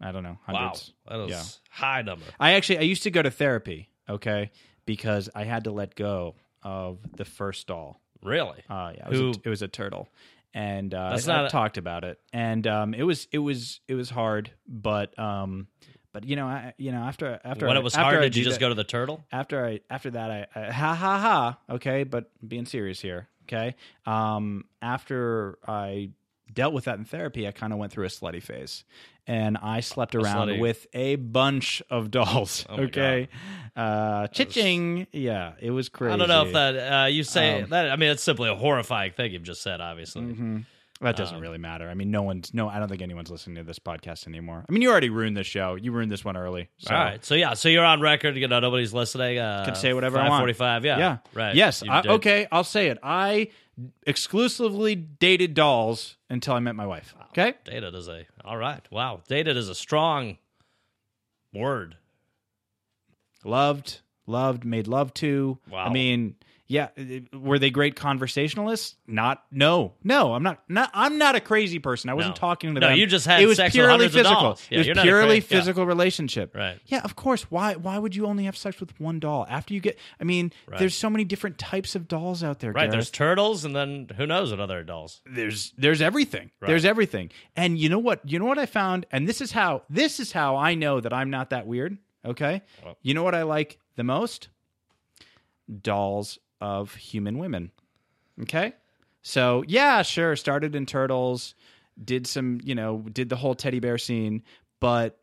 I 0.00 0.12
don't 0.12 0.22
know, 0.22 0.38
Wow, 0.48 0.54
hundreds. 0.54 0.92
that 1.08 1.20
is 1.20 1.30
Yeah. 1.30 1.42
high 1.70 2.02
number. 2.02 2.24
I 2.38 2.52
actually 2.52 2.78
I 2.78 2.82
used 2.82 3.02
to 3.02 3.10
go 3.10 3.20
to 3.20 3.30
therapy, 3.32 3.88
okay, 4.08 4.50
because 4.86 5.28
I 5.34 5.42
had 5.44 5.64
to 5.64 5.72
let 5.72 5.96
go 5.96 6.36
of 6.62 6.98
the 7.16 7.24
first 7.24 7.66
doll. 7.66 8.00
Really? 8.22 8.62
Uh, 8.70 8.92
yeah, 8.96 9.06
it 9.06 9.10
was, 9.10 9.18
Who- 9.20 9.30
a, 9.30 9.34
it 9.44 9.48
was 9.48 9.62
a 9.62 9.68
turtle, 9.68 10.08
and 10.54 10.92
uh, 10.94 11.10
That's 11.10 11.28
I, 11.28 11.32
not 11.34 11.44
I 11.44 11.46
a- 11.46 11.50
talked 11.50 11.78
about 11.78 12.04
it, 12.04 12.18
and 12.32 12.66
um, 12.66 12.94
it 12.94 13.02
was 13.02 13.28
it 13.32 13.38
was 13.38 13.80
it 13.88 13.94
was 13.94 14.10
hard, 14.10 14.50
but 14.66 15.16
um, 15.18 15.68
but 16.12 16.24
you 16.24 16.36
know 16.36 16.46
I 16.46 16.74
you 16.78 16.92
know 16.92 16.98
after 17.02 17.38
after 17.44 17.66
when 17.66 17.76
I- 17.76 17.80
it 17.80 17.84
was 17.84 17.94
after 17.94 18.04
hard, 18.04 18.16
I 18.18 18.20
did 18.22 18.36
you 18.36 18.44
just 18.44 18.56
that- 18.56 18.60
go 18.60 18.68
to 18.68 18.74
the 18.74 18.84
turtle? 18.84 19.24
after 19.32 19.64
I 19.64 19.80
after 19.90 20.10
that 20.10 20.30
I, 20.30 20.46
I 20.54 20.70
ha 20.72 20.94
ha 20.94 21.18
ha 21.18 21.58
okay, 21.74 22.04
but 22.04 22.30
being 22.46 22.66
serious 22.66 23.00
here, 23.00 23.28
okay. 23.44 23.74
Um, 24.06 24.64
after 24.82 25.58
I 25.66 26.10
dealt 26.52 26.72
with 26.74 26.84
that 26.84 26.98
in 26.98 27.04
therapy, 27.04 27.46
I 27.46 27.50
kind 27.52 27.72
of 27.72 27.78
went 27.78 27.92
through 27.92 28.04
a 28.06 28.08
slutty 28.08 28.42
phase, 28.42 28.84
and 29.26 29.56
I 29.58 29.80
slept 29.80 30.14
around 30.14 30.48
slutty. 30.48 30.60
with 30.60 30.86
a 30.94 31.16
bunch 31.16 31.82
of 31.90 32.10
dolls. 32.12 32.64
Oh 32.68 32.82
okay, 32.82 33.28
uh, 33.76 34.26
ching, 34.28 35.06
yeah, 35.12 35.52
it 35.60 35.70
was 35.70 35.88
crazy. 35.88 36.14
I 36.14 36.16
don't 36.16 36.28
know 36.28 36.46
if 36.46 36.52
that 36.52 37.02
uh, 37.02 37.06
you 37.06 37.22
say 37.24 37.62
Um, 37.62 37.70
that. 37.70 37.90
I 37.90 37.96
mean, 37.96 38.10
it's 38.10 38.22
simply 38.22 38.48
a 38.50 38.54
horrifying 38.54 39.12
thing 39.12 39.32
you've 39.32 39.42
just 39.42 39.62
said. 39.62 39.80
Obviously, 39.80 40.22
Mm-hmm. 40.22 40.58
That 41.00 41.16
doesn't 41.16 41.36
Um, 41.36 41.42
really 41.42 41.58
matter. 41.58 41.88
I 41.88 41.94
mean, 41.94 42.10
no 42.10 42.22
one's 42.22 42.52
no. 42.52 42.68
I 42.68 42.80
don't 42.80 42.88
think 42.88 43.02
anyone's 43.02 43.30
listening 43.30 43.54
to 43.56 43.62
this 43.62 43.78
podcast 43.78 44.26
anymore. 44.26 44.64
I 44.68 44.72
mean, 44.72 44.82
you 44.82 44.90
already 44.90 45.10
ruined 45.10 45.36
this 45.36 45.46
show. 45.46 45.76
You 45.76 45.92
ruined 45.92 46.10
this 46.10 46.24
one 46.24 46.36
early. 46.36 46.70
So. 46.78 46.92
All 46.92 47.00
right. 47.00 47.24
So 47.24 47.36
yeah. 47.36 47.54
So 47.54 47.68
you're 47.68 47.84
on 47.84 48.00
record. 48.00 48.36
You 48.36 48.48
know, 48.48 48.58
nobody's 48.58 48.92
listening. 48.92 49.38
Uh, 49.38 49.64
can 49.64 49.76
say 49.76 49.92
whatever 49.92 50.18
I 50.18 50.28
want. 50.28 50.40
Forty-five. 50.40 50.84
Yeah. 50.84 50.98
Yeah. 50.98 51.18
Right. 51.34 51.54
Yes. 51.54 51.84
I, 51.88 52.02
okay. 52.02 52.48
I'll 52.50 52.64
say 52.64 52.88
it. 52.88 52.98
I 53.02 53.48
exclusively 54.08 54.96
dated 54.96 55.54
dolls 55.54 56.16
until 56.28 56.54
I 56.54 56.58
met 56.58 56.74
my 56.74 56.86
wife. 56.86 57.14
Okay. 57.30 57.54
Dated 57.64 57.94
is 57.94 58.08
a 58.08 58.26
all 58.44 58.56
right. 58.56 58.80
Wow. 58.90 59.22
Dated 59.28 59.56
is 59.56 59.68
a 59.68 59.74
strong 59.76 60.38
word. 61.54 61.96
Loved, 63.44 64.00
loved, 64.26 64.64
made 64.64 64.88
love 64.88 65.14
to. 65.14 65.58
Wow. 65.70 65.86
I 65.86 65.92
mean, 65.92 66.34
yeah. 66.68 66.88
Uh, 66.98 67.02
uh, 67.34 67.38
were 67.38 67.58
they 67.58 67.70
great 67.70 67.96
conversationalists? 67.96 68.94
Not. 69.06 69.42
No. 69.50 69.94
No. 70.04 70.34
I'm 70.34 70.42
not. 70.42 70.62
Not. 70.68 70.90
I'm 70.94 71.18
not 71.18 71.34
a 71.34 71.40
crazy 71.40 71.78
person. 71.78 72.10
I 72.10 72.14
wasn't 72.14 72.36
No. 72.36 72.40
talking 72.40 72.74
to 72.74 72.80
No, 72.80 72.88
them. 72.88 72.98
you 72.98 73.06
just 73.06 73.26
had 73.26 73.42
it 73.42 73.46
was 73.46 73.56
sex 73.56 73.74
purely 73.74 74.06
physical. 74.08 74.30
dolls. 74.32 74.66
Yeah, 74.70 74.74
it 74.74 74.78
was 74.78 74.86
you're 74.86 74.94
not 74.96 75.00
a 75.00 75.04
purely 75.08 75.40
cra- 75.40 75.48
yeah. 75.50 75.58
physical 75.60 75.86
relationship. 75.86 76.54
Right. 76.54 76.78
Yeah. 76.86 77.00
Of 77.04 77.16
course. 77.16 77.50
Why? 77.50 77.74
Why 77.74 77.98
would 77.98 78.14
you 78.14 78.26
only 78.26 78.44
have 78.44 78.56
sex 78.56 78.78
with 78.80 78.98
one 79.00 79.18
doll 79.18 79.46
after 79.48 79.72
you 79.74 79.80
get? 79.80 79.98
I 80.20 80.24
mean, 80.24 80.52
Right. 80.68 80.78
there's 80.78 80.94
so 80.94 81.08
many 81.10 81.24
different 81.24 81.58
types 81.58 81.94
of 81.94 82.06
dolls 82.06 82.44
out 82.44 82.60
there. 82.60 82.70
Right. 82.72 82.82
Gareth. 82.82 82.92
There's 82.92 83.10
turtles, 83.10 83.64
and 83.64 83.74
then 83.74 84.08
who 84.16 84.26
knows 84.26 84.50
what 84.50 84.60
other 84.60 84.84
dolls. 84.84 85.22
there's 85.26 85.72
there's 85.78 86.02
everything. 86.02 86.50
Right. 86.60 86.68
There's 86.68 86.84
everything. 86.84 87.30
And 87.56 87.78
you 87.78 87.88
know 87.88 87.98
what? 87.98 88.20
You 88.28 88.38
know 88.38 88.44
what 88.44 88.58
I 88.58 88.66
found? 88.66 89.06
And 89.10 89.26
this 89.26 89.40
is 89.40 89.52
how 89.52 89.82
this 89.88 90.20
is 90.20 90.32
how 90.32 90.56
I 90.56 90.74
know 90.74 91.00
that 91.00 91.12
I'm 91.14 91.30
not 91.30 91.50
that 91.50 91.66
weird. 91.66 91.96
Okay. 92.24 92.60
You 93.00 93.14
know 93.14 93.22
what 93.22 93.34
I 93.34 93.44
like 93.44 93.78
the 93.96 94.04
most? 94.04 94.48
Dolls 95.82 96.38
of 96.60 96.94
human 96.94 97.38
women. 97.38 97.70
Okay. 98.42 98.72
So 99.22 99.64
yeah, 99.66 100.02
sure. 100.02 100.36
Started 100.36 100.74
in 100.74 100.86
turtles, 100.86 101.54
did 102.02 102.26
some, 102.26 102.60
you 102.62 102.74
know, 102.74 103.04
did 103.12 103.28
the 103.28 103.36
whole 103.36 103.54
teddy 103.54 103.80
bear 103.80 103.98
scene, 103.98 104.42
but 104.80 105.18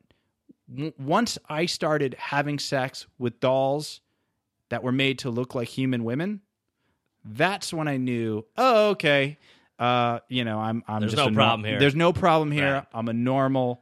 w- 0.74 0.94
once 1.00 1.38
I 1.50 1.66
started 1.66 2.16
having 2.20 2.60
sex 2.60 3.08
with 3.18 3.40
dolls 3.40 4.02
that 4.70 4.84
were 4.84 4.92
made 4.92 5.20
to 5.20 5.30
look 5.30 5.56
like 5.56 5.68
human 5.68 6.04
women, 6.04 6.42
that's 7.24 7.74
when 7.74 7.88
I 7.88 7.98
knew, 7.98 8.46
oh, 8.58 8.90
okay. 8.90 9.38
Uh, 9.78 10.20
you 10.30 10.46
know, 10.46 10.60
I'm 10.60 10.84
I'm 10.88 11.02
There's 11.02 11.14
just 11.14 11.26
no 11.26 11.32
a 11.32 11.34
problem 11.34 11.66
here. 11.66 11.80
There's 11.80 11.96
no 11.96 12.14
problem 12.14 12.52
here. 12.52 12.74
Right. 12.74 12.86
I'm 12.94 13.10
a 13.10 13.14
normal 13.14 13.82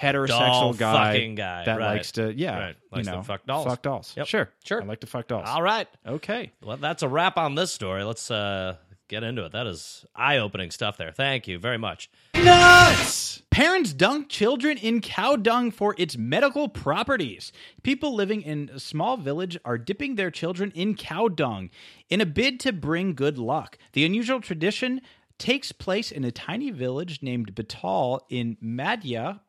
heterosexual 0.00 0.76
guy, 0.76 1.12
fucking 1.12 1.34
guy, 1.34 1.64
that 1.64 1.78
right. 1.78 1.94
likes 1.94 2.12
to 2.12 2.32
yeah, 2.32 2.58
Right. 2.58 2.76
Likes 2.92 3.06
you 3.06 3.12
to 3.12 3.18
know, 3.18 3.22
fuck 3.22 3.44
dolls. 3.46 3.66
Fuck 3.66 3.82
dolls. 3.82 4.14
Yep. 4.16 4.26
Sure. 4.26 4.50
Sure. 4.64 4.82
I 4.82 4.86
like 4.86 5.00
to 5.00 5.06
fuck 5.06 5.26
dolls. 5.28 5.48
All 5.48 5.62
right. 5.62 5.88
Okay. 6.06 6.52
Well, 6.62 6.76
that's 6.76 7.02
a 7.02 7.08
wrap 7.08 7.36
on 7.36 7.54
this 7.54 7.72
story. 7.72 8.04
Let's 8.04 8.30
uh, 8.30 8.76
get 9.08 9.24
into 9.24 9.44
it. 9.44 9.52
That 9.52 9.66
is 9.66 10.06
eye-opening 10.14 10.70
stuff. 10.70 10.96
There. 10.96 11.10
Thank 11.10 11.48
you 11.48 11.58
very 11.58 11.78
much. 11.78 12.10
Nuts! 12.34 13.42
Parents 13.50 13.92
dunk 13.92 14.28
children 14.28 14.78
in 14.78 15.00
cow 15.00 15.34
dung 15.34 15.70
for 15.70 15.94
its 15.98 16.16
medical 16.16 16.68
properties. 16.68 17.50
People 17.82 18.14
living 18.14 18.42
in 18.42 18.70
a 18.72 18.78
small 18.78 19.16
village 19.16 19.58
are 19.64 19.78
dipping 19.78 20.14
their 20.14 20.30
children 20.30 20.70
in 20.74 20.94
cow 20.94 21.28
dung 21.28 21.70
in 22.08 22.20
a 22.20 22.26
bid 22.26 22.60
to 22.60 22.72
bring 22.72 23.14
good 23.14 23.38
luck. 23.38 23.76
The 23.94 24.04
unusual 24.04 24.40
tradition 24.40 25.00
takes 25.38 25.72
place 25.72 26.12
in 26.12 26.24
a 26.24 26.32
tiny 26.32 26.70
village 26.70 27.22
named 27.22 27.54
Betul 27.54 28.20
in 28.28 28.56
Madhya 28.62 29.40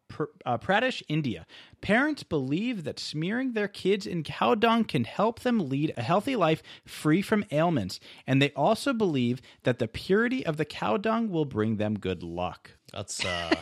uh, 0.46 0.58
Pradesh, 0.58 1.02
India. 1.08 1.46
Parents 1.82 2.24
believe 2.24 2.84
that 2.84 3.00
smearing 3.00 3.54
their 3.54 3.68
kids 3.68 4.06
in 4.06 4.24
cow 4.24 4.56
dung 4.56 4.84
can 4.84 5.04
help 5.04 5.42
them 5.42 5.70
lead 5.70 5.94
a 5.96 6.02
healthy 6.02 6.36
life 6.36 6.62
free 6.86 7.22
from 7.22 7.46
ailments, 7.52 8.00
and 8.28 8.42
they 8.42 8.52
also 8.52 8.94
believe 8.94 9.42
that 9.64 9.80
the 9.80 9.88
purity 9.88 10.46
of 10.46 10.58
the 10.58 10.66
cow 10.66 10.98
dung 10.98 11.30
will 11.30 11.46
bring 11.46 11.78
them 11.78 11.98
good 11.98 12.24
luck. 12.24 12.72
That's 12.92 13.24
uh, 13.24 13.56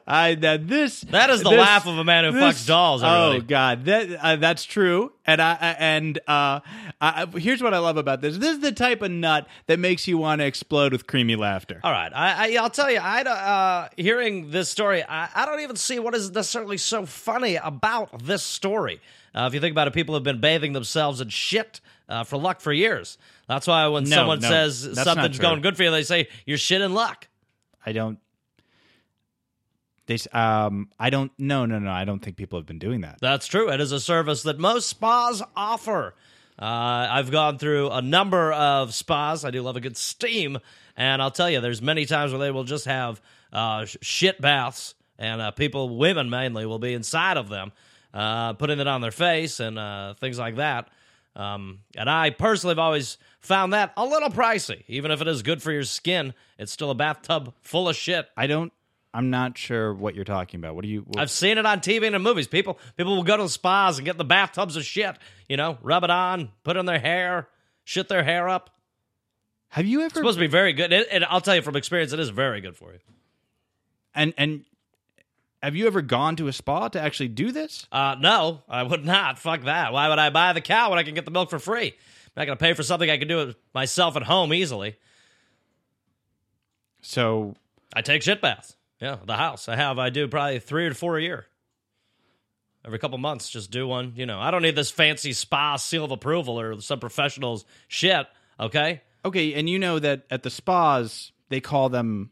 I 0.07 0.35
that 0.35 0.67
this 0.67 1.01
that 1.01 1.29
is 1.29 1.43
the 1.43 1.49
this- 1.51 1.59
laugh 1.59 1.85
of 1.87 1.97
a 1.97 2.03
man 2.03 2.23
who 2.25 2.31
this- 2.31 2.63
fucks 2.63 2.67
dolls. 2.67 3.01
Oh 3.03 3.39
God, 3.41 3.85
that 3.85 4.09
uh, 4.23 4.35
that's 4.37 4.63
true. 4.63 5.11
And 5.25 5.41
I 5.41 5.57
I- 5.59 5.75
and 5.79 6.17
uh, 6.27 6.59
I, 7.01 7.25
here's 7.35 7.61
what 7.61 7.73
I 7.73 7.79
love 7.79 7.97
about 7.97 8.21
this. 8.21 8.37
This 8.37 8.51
is 8.55 8.59
the 8.59 8.71
type 8.71 9.01
of 9.01 9.11
nut 9.11 9.47
that 9.67 9.79
makes 9.79 10.07
you 10.07 10.17
want 10.17 10.39
to 10.39 10.45
explode 10.45 10.91
with 10.93 11.07
creamy 11.07 11.35
laughter. 11.35 11.79
All 11.83 11.91
right, 11.91 12.11
I, 12.13 12.55
I 12.55 12.57
I'll 12.61 12.69
tell 12.69 12.89
you, 12.91 12.99
I 12.99 13.21
uh, 13.23 13.89
hearing 13.97 14.51
this 14.51 14.69
story, 14.69 15.03
I, 15.03 15.29
I 15.35 15.45
don't 15.45 15.59
even 15.59 15.75
see 15.75 15.99
what 15.99 16.15
is 16.15 16.31
necessarily 16.31 16.77
so 16.77 17.05
funny 17.05 17.55
about 17.57 18.23
this 18.23 18.43
story. 18.43 19.01
Uh, 19.35 19.45
if 19.47 19.53
you 19.53 19.59
think 19.59 19.73
about 19.73 19.87
it, 19.87 19.93
people 19.93 20.15
have 20.15 20.23
been 20.23 20.39
bathing 20.41 20.73
themselves 20.73 21.21
in 21.21 21.29
shit 21.29 21.81
uh, 22.09 22.23
for 22.23 22.37
luck 22.37 22.59
for 22.61 22.73
years. 22.73 23.17
That's 23.47 23.67
why 23.67 23.87
when 23.87 24.05
No, 24.05 24.09
someone 24.15 24.39
no, 24.39 24.49
says 24.49 24.89
something's 24.95 25.37
going 25.39 25.61
good 25.61 25.77
for 25.77 25.83
you, 25.83 25.91
they 25.91 26.03
say 26.03 26.27
you're 26.45 26.57
shit 26.57 26.81
in 26.81 26.93
luck. 26.93 27.27
I 27.85 27.91
don't. 27.91 28.19
They 30.07 30.17
um 30.33 30.89
I 30.99 31.09
don't 31.09 31.31
no 31.37 31.65
no 31.65 31.79
no 31.79 31.91
I 31.91 32.05
don't 32.05 32.19
think 32.19 32.37
people 32.37 32.57
have 32.57 32.65
been 32.65 32.79
doing 32.79 33.01
that. 33.01 33.19
That's 33.21 33.47
true. 33.47 33.71
It 33.71 33.79
is 33.79 33.91
a 33.91 33.99
service 33.99 34.43
that 34.43 34.57
most 34.57 34.87
spas 34.87 35.43
offer. 35.55 36.15
Uh, 36.59 37.07
I've 37.11 37.29
gone 37.29 37.59
through 37.59 37.91
a 37.91 38.01
number 38.01 38.51
of 38.51 38.93
spas. 38.93 39.45
I 39.45 39.51
do 39.51 39.61
love 39.61 39.75
a 39.75 39.79
good 39.79 39.95
steam, 39.95 40.57
and 40.95 41.21
I'll 41.21 41.29
tell 41.29 41.51
you, 41.51 41.61
there's 41.61 41.83
many 41.83 42.05
times 42.05 42.31
where 42.31 42.39
they 42.39 42.49
will 42.49 42.63
just 42.63 42.85
have 42.85 43.21
uh, 43.53 43.85
shit 43.85 44.41
baths 44.41 44.95
and 45.19 45.41
uh, 45.41 45.51
people, 45.51 45.97
women 45.97 46.29
mainly, 46.29 46.65
will 46.65 46.79
be 46.79 46.93
inside 46.93 47.37
of 47.37 47.49
them, 47.49 47.71
uh, 48.13 48.53
putting 48.53 48.79
it 48.79 48.87
on 48.87 49.01
their 49.01 49.11
face 49.11 49.59
and 49.59 49.77
uh, 49.77 50.13
things 50.15 50.39
like 50.39 50.55
that. 50.55 50.89
Um, 51.35 51.79
and 51.95 52.09
I 52.09 52.31
personally 52.31 52.71
have 52.71 52.79
always 52.79 53.17
found 53.41 53.73
that 53.73 53.93
a 53.95 54.05
little 54.05 54.29
pricey. 54.29 54.83
Even 54.87 55.11
if 55.11 55.21
it 55.21 55.27
is 55.27 55.43
good 55.43 55.61
for 55.61 55.71
your 55.71 55.83
skin, 55.83 56.33
it's 56.57 56.71
still 56.71 56.89
a 56.89 56.95
bathtub 56.95 57.53
full 57.61 57.87
of 57.87 57.95
shit. 57.95 58.27
I 58.35 58.47
don't. 58.47 58.73
I'm 59.17 59.32
not 59.32 59.58
sure 59.58 59.95
what 59.95 60.13
you're 60.13 60.25
talking 60.25 60.60
about. 60.60 60.75
What 60.75 60.84
do 60.84 60.89
you? 60.89 61.01
What, 61.01 61.19
I've 61.19 61.32
seen 61.32 61.58
it 61.58 61.65
on 61.65 61.80
TV 61.80 62.06
and 62.06 62.15
in 62.15 62.21
movies. 62.21 62.47
People 62.47 62.77
people 62.97 63.15
will 63.15 63.23
go 63.23 63.36
to 63.36 63.41
the 63.41 63.49
spas 63.49 63.97
and 63.97 64.06
get 64.06 64.15
the 64.15 64.23
bathtubs 64.23 64.75
of 64.75 64.86
shit. 64.86 65.17
You 65.49 65.58
know, 65.58 65.80
rub 65.82 66.03
it 66.03 66.12
on, 66.12 66.51
put 66.63 66.77
it 66.77 66.80
in 66.82 66.86
their 66.86 66.99
hair, 66.99 67.47
shit 67.84 68.10
their 68.10 68.23
hair 68.23 68.47
up. 68.47 68.69
have 69.69 69.88
you 69.88 70.01
ever? 70.01 70.06
It's 70.06 70.17
supposed 70.17 70.38
to 70.38 70.41
be 70.43 70.45
very 70.45 70.71
good. 70.73 70.93
And 70.93 71.25
I'll 71.25 71.41
tell 71.41 71.56
you 71.56 71.63
from 71.63 71.75
experience, 71.75 72.13
it 72.13 72.19
is 72.19 72.30
very 72.30 72.62
good 72.62 72.77
for 72.77 72.93
you. 72.93 72.99
and 74.13 74.36
and 74.38 74.65
have 75.63 75.75
you 75.75 75.88
ever 75.88 76.03
gone 76.03 76.36
to 76.36 76.47
a 76.47 76.53
spa 76.53 76.88
to 76.89 77.01
actually 77.01 77.30
do 77.30 77.51
this? 77.51 77.88
Uh, 77.91 78.17
no, 78.19 78.62
I 78.69 78.84
would 78.84 79.03
not. 79.03 79.39
Fuck 79.39 79.63
that. 79.63 79.93
Why 79.93 80.10
would 80.10 80.19
I 80.19 80.30
buy 80.30 80.53
the 80.53 80.62
cow 80.62 80.91
when 80.91 80.99
I 80.99 81.03
can 81.03 81.15
get 81.15 81.25
the 81.25 81.32
milk 81.32 81.49
for 81.49 81.58
free? 81.58 81.88
I'm 81.88 82.32
not 82.36 82.45
going 82.45 82.58
to 82.60 82.63
pay 82.63 82.73
for 82.73 82.84
something 82.84 83.10
I 83.10 83.17
can 83.17 83.27
do 83.27 83.39
it 83.39 83.56
myself 83.73 84.15
at 84.15 84.21
home 84.21 84.53
easily. 84.53 84.95
So 87.01 87.56
I 87.95 88.03
take 88.03 88.21
shit 88.21 88.41
baths. 88.41 88.76
Yeah, 88.99 89.17
the 89.25 89.36
house. 89.36 89.69
I 89.69 89.75
have. 89.75 89.99
I 89.99 90.10
do 90.10 90.27
probably 90.27 90.60
three 90.60 90.88
or 90.88 90.93
four 90.93 91.17
a 91.17 91.21
year. 91.21 91.45
Every 92.86 92.99
couple 92.99 93.17
months, 93.17 93.49
just 93.49 93.69
do 93.69 93.88
one. 93.88 94.13
You 94.15 94.25
know, 94.25 94.39
I 94.39 94.49
don't 94.49 94.62
need 94.62 94.75
this 94.75 94.89
fancy 94.89 95.33
spa 95.33 95.75
seal 95.75 96.05
of 96.05 96.12
approval 96.12 96.60
or 96.60 96.79
some 96.81 96.99
professionals 96.99 97.65
shit. 97.88 98.27
Okay. 98.60 99.01
okay, 99.23 99.53
and 99.53 99.69
you 99.69 99.77
know 99.77 99.99
that 99.99 100.25
at 100.31 100.43
the 100.43 100.49
spas 100.49 101.31
they 101.49 101.60
call 101.60 101.89
them 101.89 102.31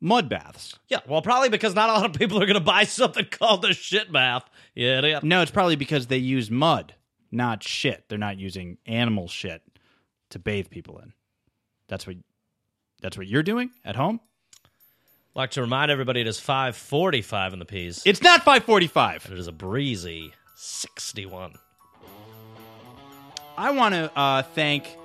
mud 0.00 0.28
baths. 0.28 0.78
Yeah. 0.88 1.00
Well, 1.06 1.22
probably 1.22 1.48
because 1.48 1.74
not 1.74 1.88
a 1.88 1.92
lot 1.92 2.06
of 2.06 2.12
people 2.12 2.42
are 2.42 2.46
going 2.46 2.54
to 2.54 2.60
buy 2.60 2.84
something 2.84 3.26
called 3.30 3.64
a 3.64 3.72
shit 3.72 4.12
bath. 4.12 4.44
Yeah. 4.74 4.98
idiot. 4.98 5.24
No, 5.24 5.40
it's 5.40 5.50
probably 5.50 5.76
because 5.76 6.08
they 6.08 6.18
use 6.18 6.50
mud, 6.50 6.94
not 7.30 7.62
shit. 7.62 8.04
They're 8.08 8.18
not 8.18 8.38
using 8.38 8.78
animal 8.86 9.28
shit 9.28 9.62
to 10.30 10.38
bathe 10.38 10.68
people 10.70 10.98
in. 10.98 11.12
That's 11.88 12.06
what. 12.06 12.16
That's 13.00 13.18
what 13.18 13.26
you're 13.26 13.42
doing 13.42 13.70
at 13.84 13.96
home. 13.96 14.18
Like 15.34 15.50
to 15.50 15.60
remind 15.60 15.90
everybody 15.90 16.20
it 16.20 16.26
is 16.26 16.38
545 16.38 17.52
in 17.54 17.58
the 17.58 17.64
P's. 17.64 18.02
It's 18.04 18.22
not 18.22 18.44
5:45. 18.44 19.30
it 19.32 19.38
is 19.38 19.48
a 19.48 19.52
breezy 19.52 20.32
61. 20.54 21.54
I 23.56 23.70
want 23.70 23.94
to 23.94 24.18
uh, 24.18 24.42
thank 24.42 24.96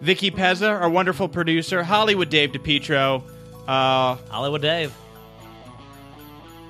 Vicky 0.00 0.30
Pezza, 0.30 0.68
our 0.80 0.88
wonderful 0.88 1.28
producer, 1.28 1.82
Hollywood 1.82 2.30
Dave 2.30 2.52
DePietro. 2.52 3.22
Uh, 3.66 4.16
Hollywood 4.30 4.62
Dave. 4.62 4.92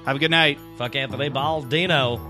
have 0.06 0.16
a 0.16 0.18
good 0.18 0.30
night. 0.30 0.58
Fuck 0.76 0.94
Anthony 0.94 1.30
Baldino. 1.30 2.20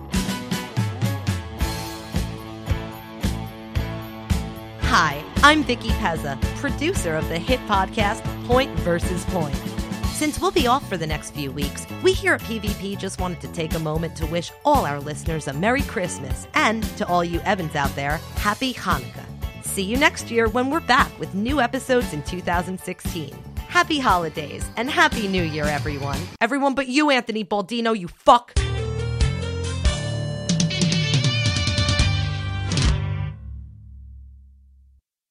Hi, 4.82 5.22
I'm 5.42 5.64
Vicky 5.64 5.90
Pezza, 5.90 6.40
producer 6.56 7.16
of 7.16 7.28
the 7.28 7.38
hit 7.38 7.60
podcast 7.66 8.22
Point 8.46 8.70
versus 8.80 9.24
Point. 9.26 9.73
Since 10.14 10.40
we'll 10.40 10.52
be 10.52 10.68
off 10.68 10.88
for 10.88 10.96
the 10.96 11.08
next 11.08 11.32
few 11.32 11.50
weeks, 11.50 11.88
we 12.04 12.12
here 12.12 12.34
at 12.34 12.40
PvP 12.42 12.96
just 12.96 13.20
wanted 13.20 13.40
to 13.40 13.48
take 13.48 13.74
a 13.74 13.80
moment 13.80 14.14
to 14.14 14.26
wish 14.26 14.52
all 14.64 14.86
our 14.86 15.00
listeners 15.00 15.48
a 15.48 15.52
Merry 15.52 15.82
Christmas 15.82 16.46
and 16.54 16.84
to 16.98 17.06
all 17.08 17.24
you 17.24 17.40
Evans 17.40 17.74
out 17.74 17.92
there, 17.96 18.18
Happy 18.36 18.72
Hanukkah. 18.72 19.26
See 19.64 19.82
you 19.82 19.96
next 19.96 20.30
year 20.30 20.48
when 20.48 20.70
we're 20.70 20.78
back 20.78 21.10
with 21.18 21.34
new 21.34 21.60
episodes 21.60 22.12
in 22.12 22.22
2016. 22.22 23.34
Happy 23.56 23.98
holidays 23.98 24.64
and 24.76 24.88
Happy 24.88 25.26
New 25.26 25.42
Year, 25.42 25.64
everyone. 25.64 26.20
Everyone 26.40 26.76
but 26.76 26.86
you, 26.86 27.10
Anthony 27.10 27.44
Baldino, 27.44 27.98
you 27.98 28.06
fuck. 28.06 28.54